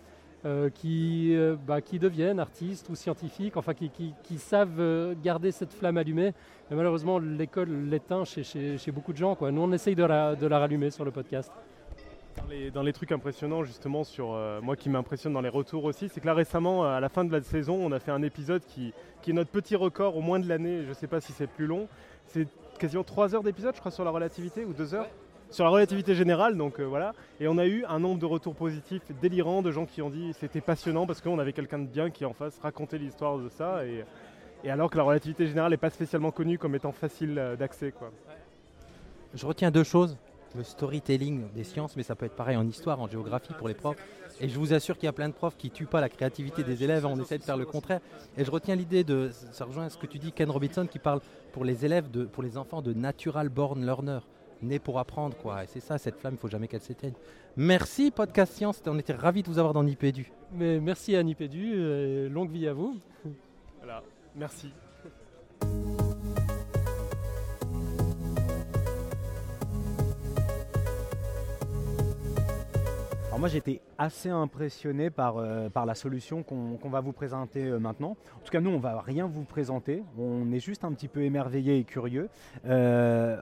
[0.73, 5.51] qui, euh, bah, qui deviennent artistes ou scientifiques, enfin qui, qui- qui savent euh, garder
[5.51, 6.33] cette flamme allumée.
[6.69, 9.35] Mais malheureusement, l'école l'éteint chez, chez- chez beaucoup de gens.
[9.35, 9.51] Quoi.
[9.51, 11.51] Nous, on essaye de la, de la rallumer sur le podcast.
[12.37, 15.83] Dans les, dans les trucs impressionnants, justement, sur euh, moi qui m'impressionne dans les retours
[15.83, 18.21] aussi, c'est que là récemment, à la fin de la saison, on a fait un
[18.23, 20.83] épisode qui, qui est notre petit record au moins de l'année.
[20.83, 21.87] Je ne sais pas si c'est plus long.
[22.27, 22.47] C'est
[22.79, 25.07] quasiment 3 heures d'épisode, je crois, sur la relativité ou 2 heures?
[25.51, 27.13] Sur la relativité générale, donc euh, voilà.
[27.39, 30.33] Et on a eu un nombre de retours positifs délirants de gens qui ont dit
[30.33, 33.85] c'était passionnant parce qu'on avait quelqu'un de bien qui en face racontait l'histoire de ça.
[33.85, 34.03] Et,
[34.69, 38.11] alors que la relativité générale n'est pas spécialement connue comme étant facile euh, d'accès, quoi.
[39.33, 40.17] Je retiens deux choses.
[40.53, 43.73] Le storytelling des sciences, mais ça peut être pareil en histoire, en géographie pour les
[43.73, 43.95] profs.
[44.41, 46.61] Et je vous assure qu'il y a plein de profs qui tuent pas la créativité
[46.61, 48.01] des élèves, on essaie de faire le contraire.
[48.37, 51.21] Et je retiens l'idée de, ça rejoint ce que tu dis, Ken Robinson, qui parle
[51.53, 54.19] pour les élèves, pour les enfants de natural born learner,
[54.61, 55.63] nés pour apprendre, quoi.
[55.63, 57.13] Et c'est ça, cette flamme, il faut jamais qu'elle s'éteigne.
[57.57, 60.31] Merci, Podcast Science, on était ravis de vous avoir dans Nipédu.
[60.53, 62.97] Mais merci à Nipédu, et longue vie à vous.
[63.79, 64.03] Voilà,
[64.35, 64.71] merci.
[73.31, 77.63] Alors moi j'étais assez impressionné par, euh, par la solution qu'on qu'on va vous présenter
[77.63, 78.17] euh, maintenant.
[78.35, 81.21] En tout cas nous on va rien vous présenter, on est juste un petit peu
[81.21, 82.27] émerveillé et curieux.
[82.65, 83.39] Euh,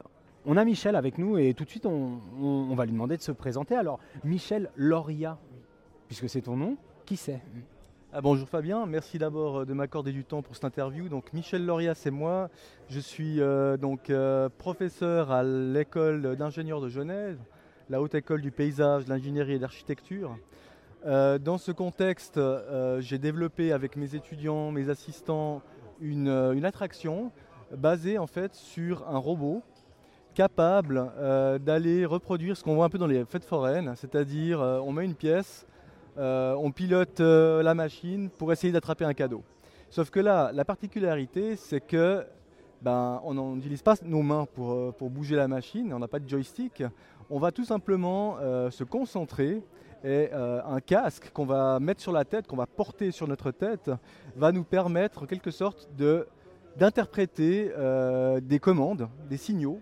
[0.50, 3.32] on a Michel avec nous et tout de suite on, va lui demander de se
[3.32, 3.76] présenter.
[3.76, 5.38] Alors Michel Loria,
[6.08, 7.40] puisque c'est ton nom, qui c'est?
[8.12, 11.08] Ah, bonjour Fabien, merci d'abord euh, de m'accorder du temps pour cette interview.
[11.08, 12.50] Donc Michel Loria, c'est moi.
[12.90, 17.38] Je suis euh, donc euh, professeur à l'école d'ingénieurs de Genève,
[17.88, 20.36] la haute école du paysage, de l'ingénierie et de l'architecture.
[21.06, 22.40] Euh, dans ce contexte,
[23.02, 25.62] j'ai développé avec mes étudiants, mes assistants,
[26.02, 27.32] une attraction
[27.78, 29.62] basée en fait sur un robot
[30.34, 34.80] capable euh, d'aller reproduire ce qu'on voit un peu dans les fêtes foraines, c'est-à-dire euh,
[34.80, 35.66] on met une pièce,
[36.18, 39.44] euh, on pilote la machine pour essayer d'attraper un cadeau.
[39.90, 42.26] Sauf que là, la particularité, c'est que
[42.82, 46.84] ben, on n'utilise pas nos mains pour, bouger la machine, on n'a pas de joystick.
[47.30, 48.38] On va tout simplement
[48.70, 49.62] se concentrer
[50.04, 53.92] et un casque qu'on va mettre sur la tête, qu'on va porter sur notre tête,
[54.36, 55.90] va nous permettre en quelque sorte
[56.78, 57.72] d'interpréter
[58.42, 59.82] des commandes, des signaux,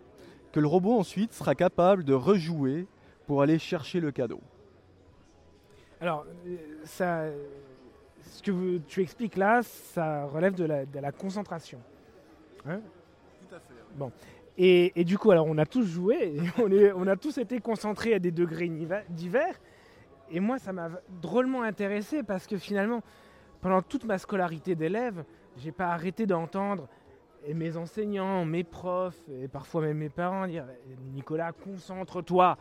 [0.57, 2.87] que le robot ensuite sera capable de rejouer
[3.27, 4.41] pour aller chercher le cadeau.
[6.01, 7.25] Alors, euh, ça,
[8.23, 11.77] ce que vous- tu expliques là, ça relève de la, de la concentration.
[12.67, 12.79] Hein
[13.47, 13.73] Tout à fait.
[13.97, 14.11] Bon.
[14.57, 17.37] Et, et du coup, alors on a tous joué, et on, est, on a tous
[17.37, 18.67] été concentrés à des degrés
[19.09, 19.59] divers.
[20.31, 20.89] Et moi, ça m'a
[21.21, 23.03] drôlement intéressé parce que finalement,
[23.61, 25.23] pendant toute ma scolarité d'élève,
[25.57, 26.87] j'ai pas arrêté d'entendre
[27.45, 30.65] et mes enseignants, mes profs et parfois même mes parents dire
[31.13, 32.57] Nicolas, concentre-toi.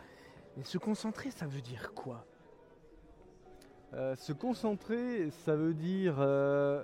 [0.59, 2.25] Et se concentrer, ça veut dire quoi?
[3.93, 6.83] Euh, se concentrer, ça veut dire euh,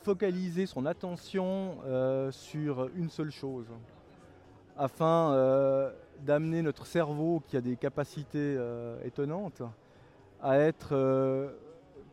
[0.00, 3.66] focaliser son attention euh, sur une seule chose,
[4.76, 8.58] afin d'amener notre cerveau, qui a des capacités
[9.04, 9.62] étonnantes,
[10.42, 11.54] à être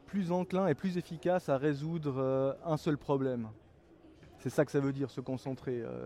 [0.05, 3.49] plus enclin et plus efficace à résoudre un seul problème.
[4.43, 5.79] C'est ça que ça veut dire, se concentrer.
[5.79, 6.05] euh,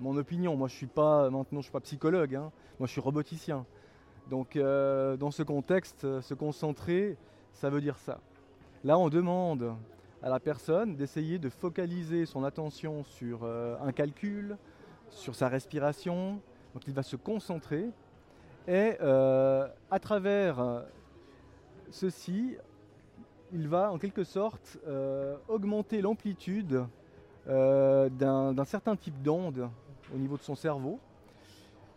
[0.00, 2.50] mon opinion, moi je suis pas maintenant je suis pas psychologue, hein.
[2.78, 3.66] moi je suis roboticien.
[4.30, 7.18] Donc euh, dans ce contexte, euh, se concentrer,
[7.52, 8.18] ça veut dire ça.
[8.82, 9.74] Là, on demande
[10.22, 14.56] à la personne d'essayer de focaliser son attention sur un calcul,
[15.10, 16.40] sur sa respiration.
[16.72, 17.90] Donc il va se concentrer
[18.66, 20.82] et à travers
[21.90, 22.56] ceci,
[23.52, 24.78] il va en quelque sorte
[25.48, 26.86] augmenter l'amplitude
[27.46, 29.68] d'un d'un certain type d'onde
[30.14, 30.98] au niveau de son cerveau.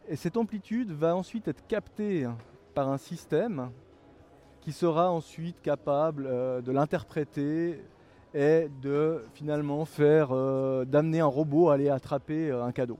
[0.07, 2.27] Et cette amplitude va ensuite être captée
[2.73, 3.71] par un système
[4.61, 7.83] qui sera ensuite capable euh, de l'interpréter
[8.33, 12.97] et de finalement faire euh, d'amener un robot à aller attraper euh, un cadeau.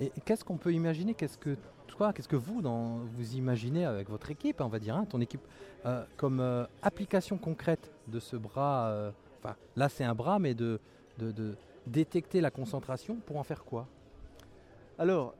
[0.00, 1.14] Et qu'est-ce qu'on peut imaginer?
[1.14, 5.04] Qu'est-ce que toi, qu'est-ce que vous, vous imaginez avec votre équipe, on va dire, hein,
[5.04, 5.42] ton équipe,
[5.84, 9.10] euh, comme euh, application concrète de ce bras euh,
[9.42, 10.78] Enfin, là, c'est un bras, mais de,
[11.86, 13.88] détecter la concentration pour en faire quoi?
[14.98, 15.34] Alors,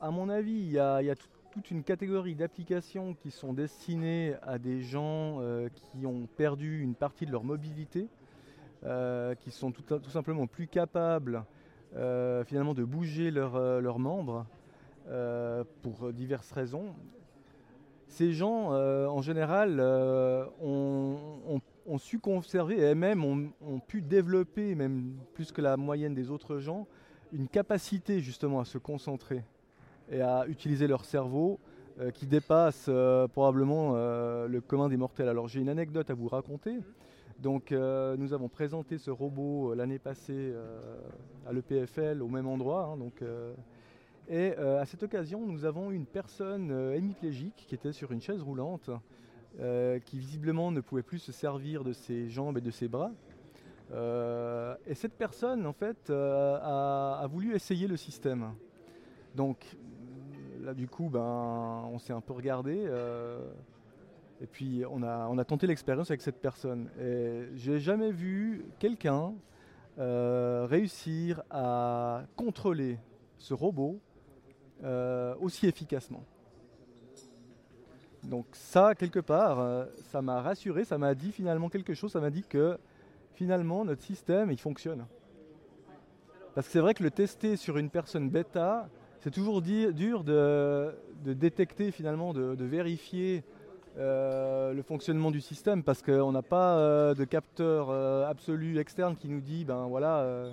[0.00, 1.00] à mon avis, il y a,
[1.50, 6.94] toute une catégorie d'applications qui sont destinées à des gens euh, qui ont perdu une
[6.94, 8.08] partie de leur mobilité,
[8.84, 11.44] euh, qui sont tout, simplement plus capables
[11.94, 14.46] euh, finalement de bouger leurs membres
[15.82, 16.94] pour diverses raisons.
[18.06, 19.80] Ces gens, en général,
[20.60, 26.14] ont- ont su conserver et même ont, ont pu développer, même plus que la moyenne
[26.14, 26.86] des autres gens,
[27.32, 29.42] une capacité justement à se concentrer
[30.10, 31.58] et à utiliser leur cerveau
[32.00, 35.28] euh, qui dépasse euh, probablement euh, le commun des mortels.
[35.28, 36.78] Alors j'ai une anecdote à vous raconter.
[37.38, 40.54] Donc nous avons présenté ce robot l'année passée
[41.44, 42.92] à l'EPFL au même endroit.
[42.92, 43.20] hein, donc,
[44.28, 48.90] et à cette occasion, nous avons une personne hémiplégique qui était sur une chaise roulante,
[49.60, 53.12] euh, qui visiblement ne pouvait plus se servir de ses jambes et de ses bras.
[53.92, 58.54] Euh, et cette personne, en fait, euh, a, voulu essayer le système.
[59.34, 59.76] Donc
[60.62, 62.88] là, du coup, ben, on s'est un peu regardé.
[64.40, 66.88] et puis on a, on a tenté l'expérience avec cette personne.
[66.98, 69.34] Et j'ai jamais vu quelqu'un
[69.98, 72.98] réussir à contrôler
[73.36, 74.00] ce robot
[75.40, 76.24] aussi efficacement.
[78.24, 82.20] Donc ça, quelque part, euh, ça m'a rassuré, ça m'a dit finalement quelque chose, ça
[82.20, 82.78] m'a dit que
[83.34, 85.04] finalement notre système, il fonctionne.
[86.54, 88.88] Parce que c'est vrai que le tester sur une personne bêta,
[89.20, 90.94] c'est toujours dur de,
[91.24, 93.42] détecter finalement, de, vérifier
[93.98, 97.90] euh, le fonctionnement du système, parce qu'on n'a pas euh, de capteur
[98.28, 100.50] absolu externe qui nous dit, ben voilà,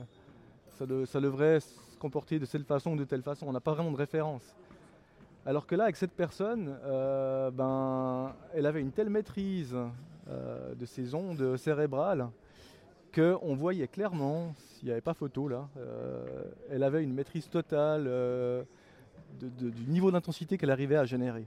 [0.78, 3.46] ça, ça devrait se comporter de telle façon ou de telle façon.
[3.48, 4.56] On n'a pas vraiment de référence.
[5.46, 9.76] Alors que là, avec cette personne, euh, ben, elle avait une telle maîtrise
[10.30, 12.28] euh, de ses ondes cérébrales
[13.16, 18.04] qu'on voyait clairement, s'il n'y avait pas photo là, euh, elle avait une maîtrise totale
[19.42, 21.46] du niveau d'intensité qu'elle arrivait à générer.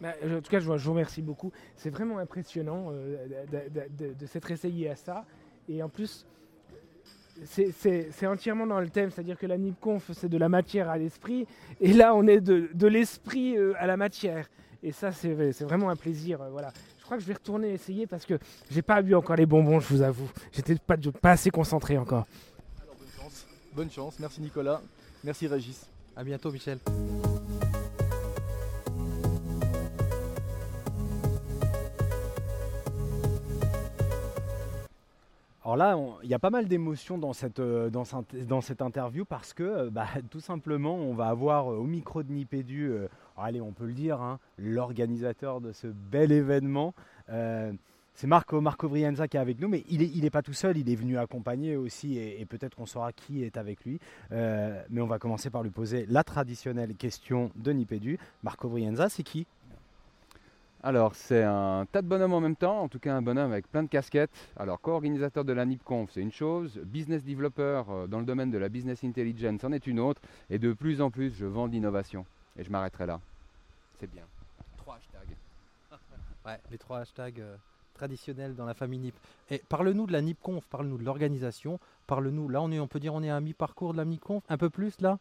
[0.00, 1.50] Bah, en tout cas, je vous remercie beaucoup.
[1.76, 5.24] C'est vraiment impressionnant de- de s'être essayé à ça.
[5.68, 6.26] Et en plus,
[7.44, 11.46] c'est- entièrement dans le thème, c'est-à-dire que la NIPConf, c'est de la matière à l'esprit.
[11.80, 14.48] Et là, on est de, de l'esprit euh, à la matière.
[14.82, 16.40] Et ça, c'est c'est vraiment un plaisir.
[16.42, 16.72] euh, voilà.
[16.98, 18.38] Je crois que je vais retourner essayer parce que
[18.70, 20.28] j'ai pas bu encore les bonbons, je vous avoue.
[20.52, 22.26] J'étais pas, pas assez concentré encore.
[22.88, 23.46] bonne chance.
[23.74, 24.80] Bonne chance, merci Nicolas,
[25.24, 25.86] merci Régis.
[26.16, 26.78] À bientôt, Michel.
[35.72, 38.04] Alors là, il y a pas mal d'émotions dans cette, euh, dans,
[38.60, 42.30] cette- interview parce que euh, bah, tout simplement, on va avoir euh, au micro de
[42.30, 42.92] Nipédu,
[43.38, 46.92] allez, on peut le dire, hein, l'organisateur de ce bel événement.
[48.14, 50.76] C'est Marco, Marco Brienza qui est avec nous, mais il n'est est pas tout seul,
[50.76, 53.98] il est venu accompagner aussi et, peut-être qu'on saura qui est avec lui.
[54.30, 58.18] Mais on va commencer par lui poser la traditionnelle question de Nipédu.
[58.42, 59.46] Marco Brienza, c'est qui?
[60.84, 63.70] Alors, c'est un tas de bonhommes en même temps, en tout cas un bonhomme avec
[63.70, 64.32] plein de casquettes.
[64.56, 68.58] Alors, co-organisateur de la NIPConf, c'est une chose, business developer euh, dans le domaine de
[68.58, 70.20] la business intelligence en est une autre,
[70.50, 72.26] et de plus en plus, je vends de l'innovation.
[72.56, 73.20] Et je m'arrêterai là.
[74.00, 74.24] C'est bien.
[74.76, 75.36] Trois hashtags.
[76.44, 77.54] Ouais, les trois hashtags euh,
[77.94, 79.14] traditionnels dans la famille NIP.
[79.50, 81.78] Et parle-nous de la NIPConf, parle-nous de l'organisation,
[82.08, 84.58] parle-nous, là on, est, on peut dire on est à mi-parcours de la NIPConf, un
[84.58, 85.20] peu plus là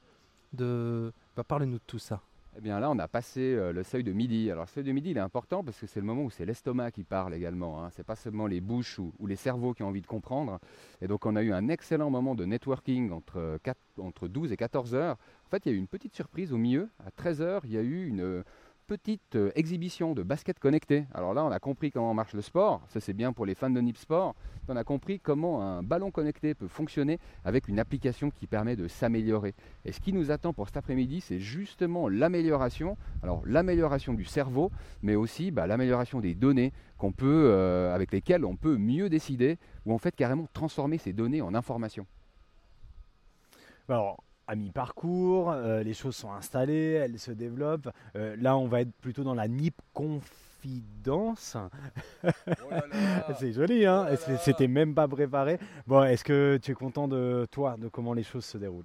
[0.54, 1.14] de...
[1.38, 2.20] Bah, parle-nous de tout ça.
[2.58, 4.52] Eh bien là, on a passé euh, le seuil de midi.
[4.52, 6.46] Alors, le seuil de midi, il est important parce que c'est le moment où c'est
[6.46, 7.82] l'estomac qui parle également.
[7.82, 7.90] Hein.
[7.96, 10.60] C'est pas seulement les bouches ou, les cerveaux qui ont envie de comprendre.
[11.02, 13.58] Et donc, on a eu un excellent moment de networking entre, euh,
[14.00, 15.18] entre 12 et 14 heures.
[15.46, 16.90] En fait, il y a eu une petite surprise au milieu.
[17.06, 18.44] À 13 heures, il y a eu une
[18.92, 21.06] petite euh, exhibition de basket connecté.
[21.14, 22.82] Alors là, on a compris comment marche le sport.
[22.90, 24.36] Ça, c'est bien pour les fans de Nip Sport.
[24.68, 28.90] On a compris comment un ballon connecté peut fonctionner avec une application qui permet de
[28.90, 29.56] s'améliorer.
[29.86, 32.98] Et ce qui nous attend pour cet après-midi, c'est justement l'amélioration.
[33.24, 34.72] Alors l'amélioration du cerveau,
[35.04, 39.58] mais aussi bah, l'amélioration des données qu'on peut, euh, avec lesquelles on peut mieux décider
[39.86, 42.06] ou en fait carrément transformer ces données en informations.
[43.88, 44.22] Alors,
[44.52, 47.88] à mi-parcours, euh, les choses sont installées, elles se développent.
[48.18, 51.56] Euh, là, on va être plutôt dans la NIP confidence.
[53.40, 54.08] C'est joli, hein
[54.42, 55.58] C'était même pas préparé.
[55.88, 58.84] Bon, est-ce que tu es content de toi, de comment les choses se déroulent?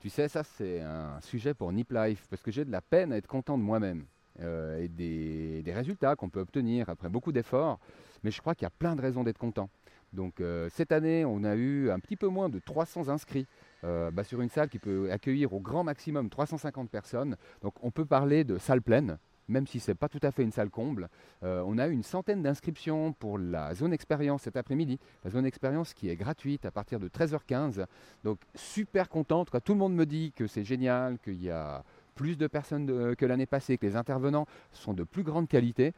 [0.00, 3.12] Tu sais, ça c'est un sujet pour Nip Life, parce que j'ai de la peine
[3.12, 4.06] à être content de moi-même
[4.40, 7.78] euh, et des, des résultats qu'on peut obtenir après beaucoup d'efforts.
[8.24, 9.70] Mais je crois qu'il y a plein de raisons d'être content.
[10.12, 13.46] Donc cette année, on a eu un petit peu moins de 300 inscrits
[13.84, 17.36] euh, bah, sur une salle qui peut accueillir au grand maximum 350 personnes.
[17.62, 19.18] Donc on peut parler de salle pleine,
[19.48, 21.08] même si ce n'est pas tout à fait une salle comble.
[21.42, 24.98] Euh, on a eu une centaine d'inscriptions pour la zone expérience cet après-midi.
[25.24, 27.86] La zone expérience qui est gratuite à partir de 13h15.
[28.24, 29.50] Donc super contente.
[29.64, 33.24] Tout le monde me dit que c'est génial, qu'il y a plus de personnes que
[33.24, 35.94] l'année passée, que les intervenants sont de plus grande qualité.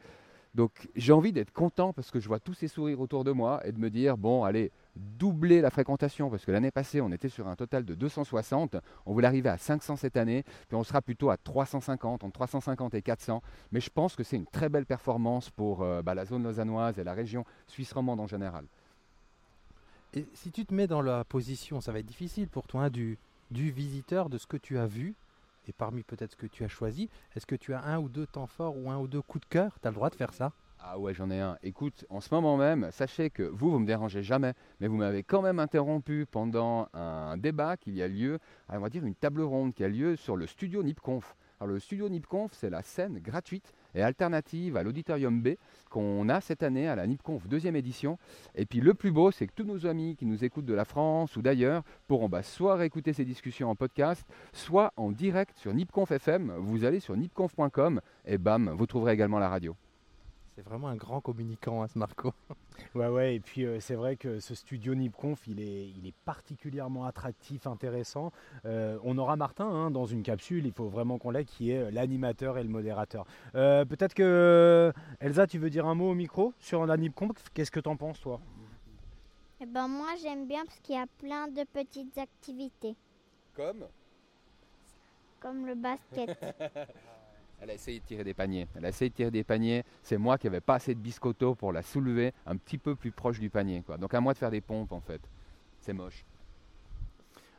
[0.53, 3.65] Donc j'ai envie d'être content parce que je vois tous ces sourires autour de moi
[3.65, 7.29] et de me dire, bon, allez, doubler la fréquentation, parce que l'année passée, on était
[7.29, 8.75] sur un total de 260,
[9.07, 12.93] on voulait arriver à 500 cette année, puis on sera plutôt à 350, entre 350
[12.93, 13.41] et 400,
[13.71, 16.99] mais je pense que c'est une très belle performance pour euh, bah, la zone lausannoise
[16.99, 18.65] et la région suisse romande en général.
[20.13, 22.89] Et si tu te mets dans la position, ça va être difficile pour toi, hein,
[22.91, 23.17] du,
[23.49, 25.15] du visiteur, de ce que tu as vu,
[25.67, 28.27] et parmi peut-être ce que tu as choisi, est-ce que tu as un ou deux
[28.27, 29.79] temps forts ou un ou deux coups de cœur?
[29.81, 30.53] Tu as le droit de faire ça
[30.85, 31.57] ah ouais, j'en ai un.
[31.63, 35.23] Écoute, en ce moment même, sachez que vous, vous me dérangez jamais, mais vous m'avez
[35.23, 38.37] quand même interrompu pendant un débat qui a lieu,
[38.67, 41.37] on va dire une table ronde qui a lieu sur le studio NipConf.
[41.61, 45.55] Alors le studio NipConf, c'est la scène gratuite et alternative à l'auditorium B
[45.89, 48.17] qu'on a cette année à la NipConf deuxième édition.
[48.55, 50.85] Et puis le plus beau, c'est que tous nos amis qui nous écoutent de la
[50.85, 55.73] France ou d'ailleurs pourront bah, soit réécouter ces discussions en podcast, soit en direct sur
[55.73, 56.53] NipConf FM.
[56.59, 59.75] Vous allez sur nipconf.com et bam, vous trouverez également la radio.
[60.55, 62.33] C'est vraiment un grand communicant, hein, ce Marco.
[62.95, 66.15] Ouais, ouais, et puis euh, c'est vrai que ce studio NipConf, il est, il est
[66.25, 68.31] particulièrement attractif, intéressant.
[68.65, 71.77] Euh, on aura Martin hein, dans une capsule, il faut vraiment qu'on l'ait, qui est
[71.77, 73.25] euh, l'animateur et le modérateur.
[73.53, 77.49] Peut-être que, Elsa, tu veux dire un mot au micro sur la NipConf?
[77.53, 78.39] Qu'est-ce que t'en penses, toi?
[79.61, 82.95] Eh ben, Moi, j'aime bien parce qu'il y a plein de petites activités.
[83.55, 83.85] Comme?
[85.39, 86.37] Comme le basket.
[87.61, 88.67] Elle a essayé de tirer des paniers.
[88.75, 89.83] Elle a essayé de tirer des paniers.
[90.01, 93.11] C'est moi qui n'avais pas assez de biscotto pour la soulever un petit peu plus
[93.11, 93.83] proche du panier.
[93.85, 93.97] Quoi.
[93.97, 95.21] Donc à moi de faire des pompes en fait.
[95.79, 96.25] C'est moche.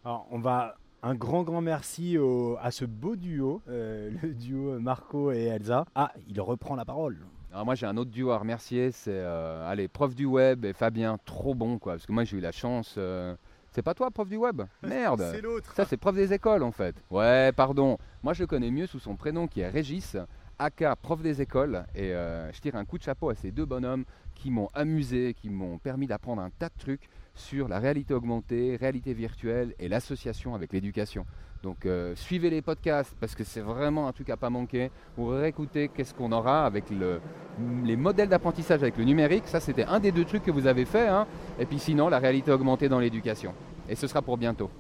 [0.05, 2.16] Alors on va un grand grand merci
[2.62, 5.84] à ce beau duo, euh, le duo Marco et Elsa.
[5.95, 7.18] Ah, il reprend la parole.
[7.53, 10.72] Alors moi j'ai un autre duo à remercier, c'est euh, allez, prof du web et
[10.72, 12.97] Fabien, trop bon quoi, parce que moi j'ai eu la chance.
[12.99, 13.36] Euh,
[13.75, 14.62] c'est pas toi, prof du web?
[14.83, 16.95] Merde C'est l'autre Ça, c'est prof des écoles en fait.
[17.11, 17.99] Ouais, pardon.
[18.22, 20.16] Moi, je le connais mieux sous son prénom qui est Régis,
[20.61, 21.85] aka prof des écoles.
[21.97, 24.05] Et euh, je tire un coup de chapeau à ces deux bonhommes
[24.37, 28.77] qui m'ont amusé, qui m'ont permis d'apprendre un tas de trucs sur la réalité augmentée,
[28.77, 31.27] réalité virtuelle et l'association avec l'éducation.
[31.65, 34.91] Donc euh, suivez les podcasts parce que c'est vraiment un truc à pas manquer.
[35.17, 39.45] Vous réécoutez qu'est-ce qu'on aura avec les modèles d'apprentissage avec le numérique.
[39.47, 41.09] Ça, c'était un des deux trucs que vous avez fait.
[41.09, 41.27] Hein.
[41.59, 43.55] Et puis sinon, la réalité augmentée dans l'éducation.
[43.89, 44.71] Et ce sera pour bientôt.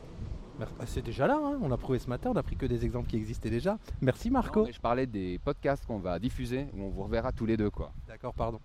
[0.60, 1.58] Bah, c'est déjà là, hein.
[1.62, 3.78] on a prouvé ce matin, on a pris que des exemples qui existaient déjà.
[4.02, 4.68] Merci Marco.
[4.70, 7.70] je parlais des podcasts qu'on va diffuser où on vous reverra tous les deux.
[7.70, 7.92] quoi.
[8.06, 8.60] D'accord, pardon.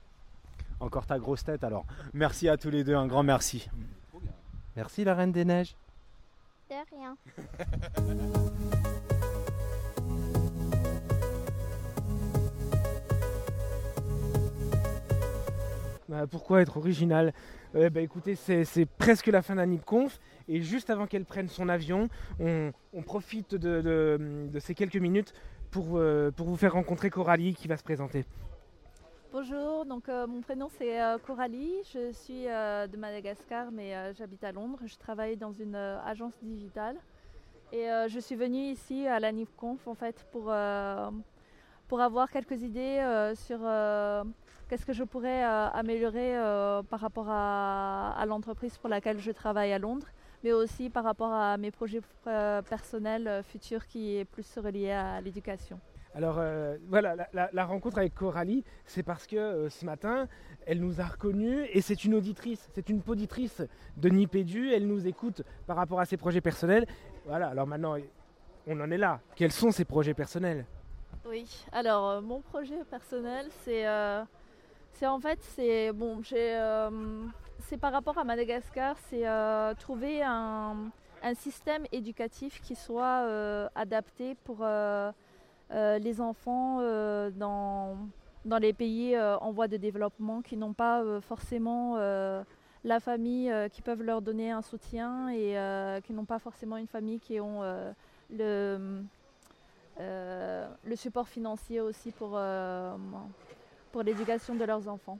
[0.82, 1.86] Encore ta grosse tête alors.
[2.14, 3.70] Merci à tous les deux, un grand merci.
[4.76, 5.76] Merci la Reine des Neiges.
[6.70, 6.76] De.
[16.08, 17.34] Bah, pourquoi être original
[17.74, 22.10] bah, Écoutez, c'est presque la fin d'un NipConf et juste avant qu'elle prenne son avion,
[22.40, 22.72] on,
[23.06, 25.34] profite de, ces quelques minutes
[25.78, 28.26] euh, pour vous faire rencontrer Coralie qui va se présenter.
[29.32, 34.44] Bonjour, donc euh, mon prénom c'est euh, Coralie, je suis euh, de Madagascar mais j'habite
[34.44, 36.96] à Londres, je travaille dans une agence digitale.
[37.72, 40.52] Et je suis venue ici à la NIFConf en fait pour,
[41.88, 43.60] pour avoir quelques idées sur
[44.68, 46.34] qu'est-ce que je pourrais améliorer
[46.90, 50.08] par rapport à, l'entreprise pour laquelle je travaille à Londres
[50.44, 55.80] mais aussi par rapport à mes projets personnels futurs qui est plus relié à l'éducation.
[56.16, 60.28] Alors euh, voilà, la, rencontre avec Coralie, c'est parce que euh, ce matin,
[60.66, 63.62] elle nous a reconnus et c'est une auditrice, c'est une poditrice
[63.98, 66.88] de Nipédu, elle nous écoute par rapport à ses projets personnels.
[67.26, 67.96] Voilà, alors maintenant,
[68.66, 69.20] on en est là.
[69.36, 70.66] Quels sont ses projets personnels?
[71.28, 76.58] Oui, alors euh, mon projet personnel, c'est en fait, c'est bon, j'ai,
[77.80, 79.26] par rapport à Madagascar, c'est
[79.78, 80.92] trouver un,
[81.36, 84.66] système éducatif qui soit adapté pour
[85.72, 87.98] les enfants euh, dans,
[88.46, 92.44] dans les pays euh, en voie de développement qui n'ont pas euh, forcément euh,
[92.84, 96.78] la famille euh, qui peuvent leur donner un soutien et euh, qui n'ont pas forcément
[96.78, 97.92] une famille qui ont euh,
[98.32, 99.04] le,
[100.00, 102.96] euh, le support financier aussi pour, euh,
[103.92, 105.20] pour l'éducation de leurs enfants.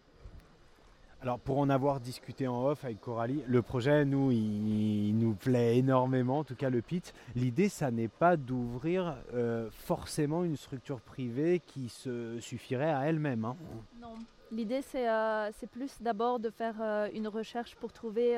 [1.22, 5.78] Alors pour en avoir discuté en off avec Coralie, le projet, nous, il, nous plaît
[5.78, 7.08] énormément, en tout cas le pitch.
[7.36, 13.44] L'idée, ça n'est pas d'ouvrir euh, forcément une structure privée qui se suffirait à elle-même.
[13.44, 13.58] hein.
[14.02, 14.14] Non.
[14.52, 18.38] L'idée, c'est euh, c'est plus d'abord de faire euh, une recherche pour trouver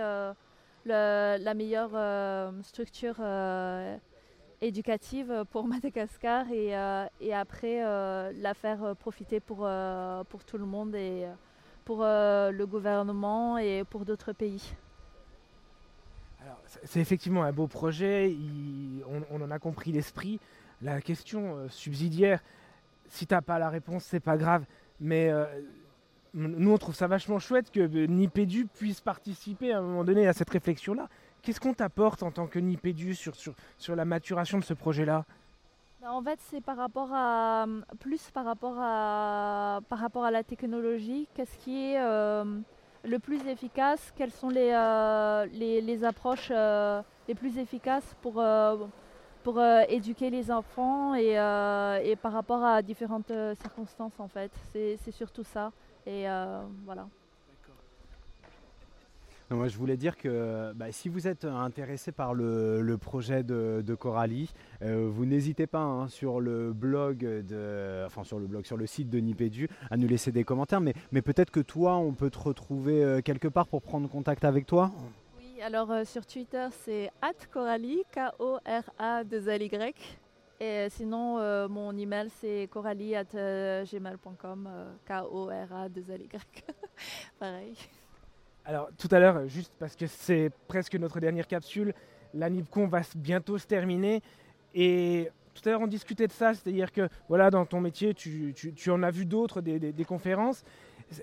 [0.86, 3.22] la meilleure structure
[4.60, 6.74] éducative pour Madagascar et,
[7.22, 7.80] et après
[8.34, 9.70] la faire profiter pour,
[10.30, 11.28] pour tout le monde et
[11.86, 14.74] pour euh, le gouvernement et pour d'autres pays.
[16.84, 18.36] C'est- effectivement un beau projet,
[19.32, 20.40] on, en a compris l'esprit.
[20.82, 22.42] La question euh, subsidiaire,
[23.08, 24.66] si t'as pas la réponse, c'est pas grave.
[25.00, 25.46] Mais euh,
[26.34, 30.34] nous, on trouve ça vachement chouette que Nipédu puisse participer à un moment donné à
[30.34, 31.10] cette réflexion-là.
[31.42, 35.26] Qu'est-ce qu'on t'apporte en tant que Nipédu sur, sur, la maturation de ce projet-là?
[36.08, 37.66] En fait, c'est par rapport à
[38.00, 41.28] plus par rapport à par rapport à la technologie.
[41.36, 42.44] Qu'est-ce qui est euh,
[43.04, 48.44] le plus efficace Quelles sont les euh, les, approches euh, les plus efficaces pour
[49.44, 53.32] pour éduquer les enfants et, et par rapport à différentes
[53.62, 54.52] circonstances en fait.
[54.72, 55.72] C'est surtout ça.
[56.08, 56.26] Et
[56.86, 57.08] voilà.
[59.52, 64.54] Moi, je voulais dire que bah, si vous êtes intéressé par le, projet de, Coralie,
[64.82, 68.88] euh, vous n'hésitez pas hein, sur le blog de, enfin sur le blog, sur le
[68.88, 70.80] site de Nipédu, à nous laisser des commentaires.
[70.80, 74.66] Mais, peut-être que toi, on peut te retrouver euh, quelque part pour prendre contact avec
[74.66, 74.90] toi.
[75.38, 77.12] Oui, alors euh, sur Twitter, c'est
[77.52, 79.94] @coralie, K-O-R-A-2-L-Y.
[80.62, 86.40] Et sinon, mon email, c'est coralie.gmail.com, euh, K-O-R-A-2-L-Y.
[87.40, 87.76] Pareil.
[88.66, 91.94] Alors tout à l'heure, juste parce que c'est presque notre dernière capsule,
[92.34, 94.22] la NIPCON va bientôt se terminer.
[94.76, 98.54] Et tout à l'heure, on discutait de ça, c'est-à-dire que voilà, dans ton métier, tu,
[98.90, 100.64] en as vu d'autres, des, conférences.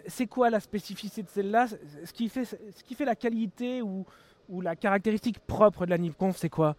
[0.06, 1.66] C'est- quoi la spécificité de celle-là?
[2.04, 4.04] Ce qui fait, la qualité ou,
[4.48, 6.76] ou la caractéristique propre de la NIPCONF, c'est quoi?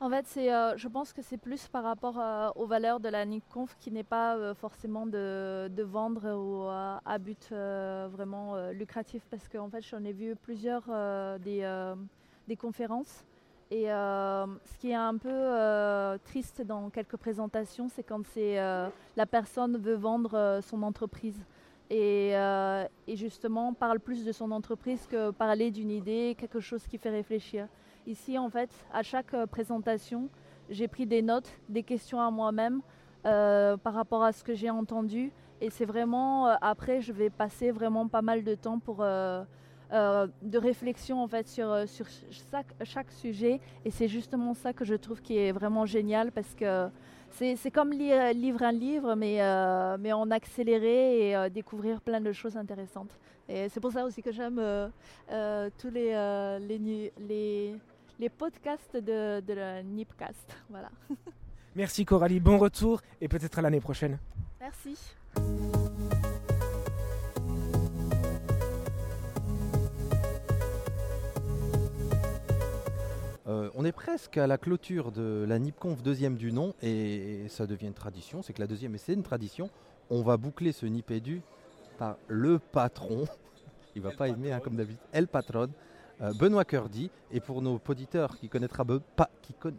[0.00, 3.24] En fait, euh, je pense que c'est plus par rapport euh, aux valeurs de la
[3.24, 9.68] NICCONF qui n'est pas euh, forcément de, vendre ou à but vraiment lucratif parce qu'en
[9.68, 10.84] fait, j'en ai vu plusieurs
[11.40, 13.24] des, conférences.
[13.70, 19.78] Et ce qui est un peu triste dans quelques présentations, c'est quand c'est, la personne
[19.78, 21.44] veut vendre son entreprise.
[21.90, 22.34] Et
[23.08, 27.66] justement, parle plus de son entreprise que parler d'une idée, quelque chose qui fait réfléchir.
[28.06, 30.28] Ici, en fait, à chaque euh, présentation,
[30.70, 32.80] j'ai pris des notes, des questions à moi-même
[33.26, 35.32] euh, par rapport à ce que j'ai entendu.
[35.60, 40.58] Et c'est vraiment, euh, après, je vais passer vraiment pas mal de temps pour, de
[40.58, 41.86] réflexion en fait sur,
[42.84, 43.60] chaque, sujet.
[43.84, 46.88] Et c'est justement ça que je trouve qui est vraiment génial parce que
[47.30, 49.38] c'est comme lire, un livre, mais,
[49.98, 53.18] mais en accéléré et découvrir plein de choses intéressantes.
[53.48, 54.88] Et c'est pour ça aussi que j'aime euh,
[55.30, 57.76] euh, tous les, euh, les, les,
[58.18, 60.56] les podcasts de, de la Nipcast.
[60.70, 60.90] Voilà.
[61.74, 64.18] Merci Coralie, bon retour et peut-être à l'année prochaine.
[64.60, 64.96] Merci.
[73.46, 77.66] Euh, on est presque à la clôture de la NIPConf deuxième du nom et ça
[77.66, 78.42] devient une tradition.
[78.42, 79.70] C'est que la deuxième, et c'est une tradition,
[80.10, 81.40] on va boucler ce NIPédu
[81.98, 83.24] par le patron.
[83.96, 85.00] Il va pas aimer hein, comme d'habitude.
[85.12, 85.68] El Patron,
[86.22, 87.10] euh, Benoît Curdy.
[87.32, 89.76] Et pour nos auditeurs qui connaîtra be- pas, qui conna-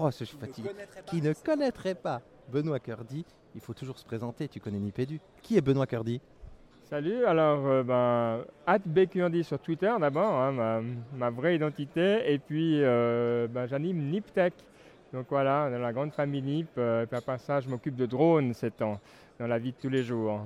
[0.00, 0.70] Oh, je suis fatigué.
[1.06, 2.20] Qui ne connaîtraient pas
[2.52, 4.48] Benoît Curdy, il faut toujours se présenter.
[4.48, 5.20] Tu connais Nipédu.
[5.42, 6.20] Qui est Benoît Curdy
[6.84, 8.44] Salut, alors euh, ben,
[9.44, 10.80] sur Twitter d'abord, hein, ma,
[11.16, 14.54] ma vraie identité, et puis euh, ben, j'anime NipTech.
[15.12, 18.54] Donc voilà, dans la grande famille NIP, euh, puis après ça, je m'occupe de drones
[18.54, 18.98] ces temps,
[19.38, 20.40] dans la vie de tous les jours.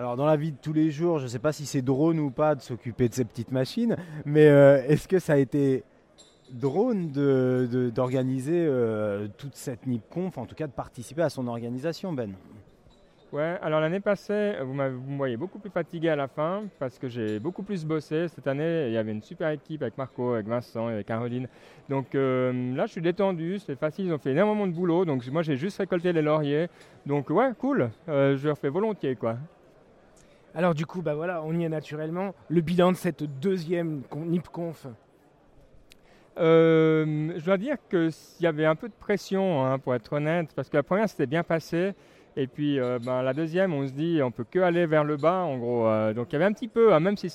[0.00, 2.20] Alors dans la vie de tous les jours, je ne sais pas si c'est drone
[2.20, 5.84] ou pas de s'occuper de ces petites machines, mais euh, est-ce que ça a été
[6.50, 7.10] drone
[7.90, 12.32] d'organiser euh, toute cette NIPConf, en tout cas de participer à son organisation, Ben?
[13.30, 17.10] Ouais, alors l'année passée, vous, me voyez beaucoup plus fatigué à la fin parce que
[17.10, 18.28] j'ai beaucoup plus bossé.
[18.28, 21.46] Cette année, il y avait une super équipe avec Marco, avec Vincent et avec Caroline.
[21.90, 25.04] Donc euh, là, je suis détendu, c'est facile, ils ont fait énormément de boulot.
[25.04, 26.70] Donc moi, j'ai juste récolté les lauriers.
[27.04, 29.36] Donc ouais, cool, je le refais volontiers quoi.
[30.54, 32.34] Alors du coup, bah voilà, on y est naturellement.
[32.48, 34.86] Le bilan de cette deuxième con- NIPConf.
[36.38, 40.50] Euh, je dois dire qu'il y avait un peu de pression, hein, pour être honnête,
[40.56, 41.94] parce que la première s'était bien passée.
[42.36, 45.16] Et puis euh, ben, la deuxième, on se dit, on peut que aller vers le
[45.16, 45.86] bas, en gros.
[45.86, 47.30] Euh, donc il y avait un petit peu, hein, même si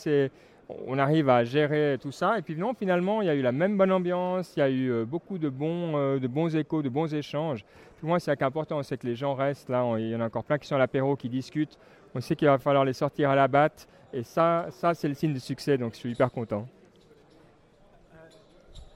[0.88, 2.38] on arrive à gérer tout ça.
[2.38, 4.70] Et puis non, finalement, il y a eu la même bonne ambiance, il y a
[4.70, 7.63] eu beaucoup de bons échos, de bons échanges.
[8.05, 9.83] Moi, c'est important, c'est que les gens restent là.
[9.83, 11.77] On- Il y en a encore plein qui sont à l'apéro, qui discutent.
[12.13, 13.87] On sait qu'il va falloir les sortir à la batte.
[14.13, 15.77] Et ça, ça c'est le signe de succès.
[15.77, 16.67] Donc je suis hyper content.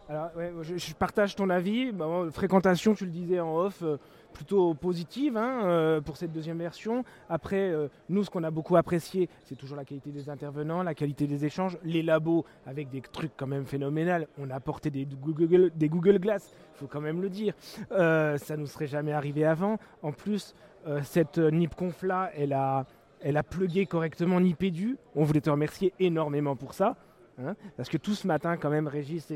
[0.08, 1.92] Alors, ouais, je, partage ton avis.
[1.92, 3.98] Bah, fréquentation, tu le disais en off, euh,
[4.34, 7.04] plutôt positive hein, euh, pour cette deuxième version.
[7.30, 10.94] Après, euh, nous, ce qu'on a beaucoup apprécié, c'est toujours la qualité des intervenants, la
[10.94, 14.28] qualité des échanges, les labos avec des trucs quand même phénoménales.
[14.38, 17.54] On a apporté des Google, des Google Glass, il faut quand même le dire.
[17.92, 19.78] Euh, ça nous serait jamais arrivé avant.
[20.02, 20.56] En plus,
[21.04, 22.86] cette NipConf là, elle a,
[23.22, 24.98] elle a plugué correctement Nipedu.
[25.16, 26.96] On voulait te remercier énormément pour ça.
[27.44, 29.30] hein, parce que tout ce matin, quand même, Régis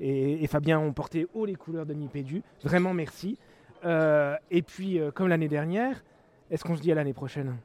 [0.00, 2.42] et Fabien ont porté haut les couleurs de Nipédu.
[2.62, 3.38] Vraiment merci.
[3.84, 6.02] Euh, et puis, euh, comme l'année dernière,
[6.50, 7.56] est-ce qu'on se dit à l'année prochaine?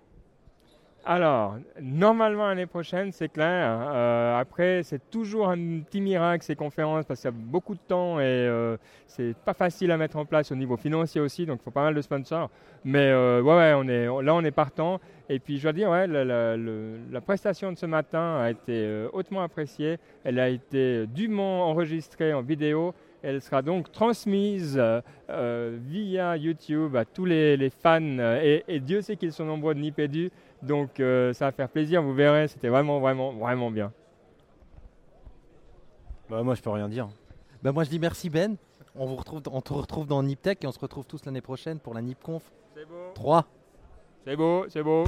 [1.05, 3.79] Alors, normalement l'année prochaine, c'est clair.
[3.93, 7.79] Euh, après, c'est toujours un petit miracle ces conférences parce qu'il y a beaucoup de
[7.87, 11.59] temps et euh, c'est pas facile à mettre en place au niveau financier aussi, donc
[11.61, 12.49] il faut pas mal de sponsors.
[12.83, 14.99] Mais ouais, on est, là, on est partant.
[15.29, 19.43] Et puis, je dois dire, ouais, la, la- prestation de ce matin a été hautement
[19.43, 19.99] appréciée.
[20.25, 22.93] Elle a été dûment enregistrée en vidéo.
[23.23, 28.63] Elle sera donc transmise euh, euh, via YouTube à tous les, les fans euh, et,
[28.67, 30.31] et Dieu sait qu'ils sont nombreux de Nipédu.
[30.61, 33.91] Donc euh, ça va faire plaisir, vous verrez, c'était vraiment, vraiment, vraiment bien.
[36.29, 37.07] Bah, moi, je peux rien dire.
[37.63, 38.55] Bah moi je dis merci Ben.
[38.95, 41.79] On, vous retrouve, on te retrouve dans NipTech et on se retrouve tous l'année prochaine
[41.79, 42.43] pour la NipConf.
[42.75, 43.11] C'est beau.
[43.15, 43.45] 3.
[44.25, 45.05] C'est beau, c'est beau.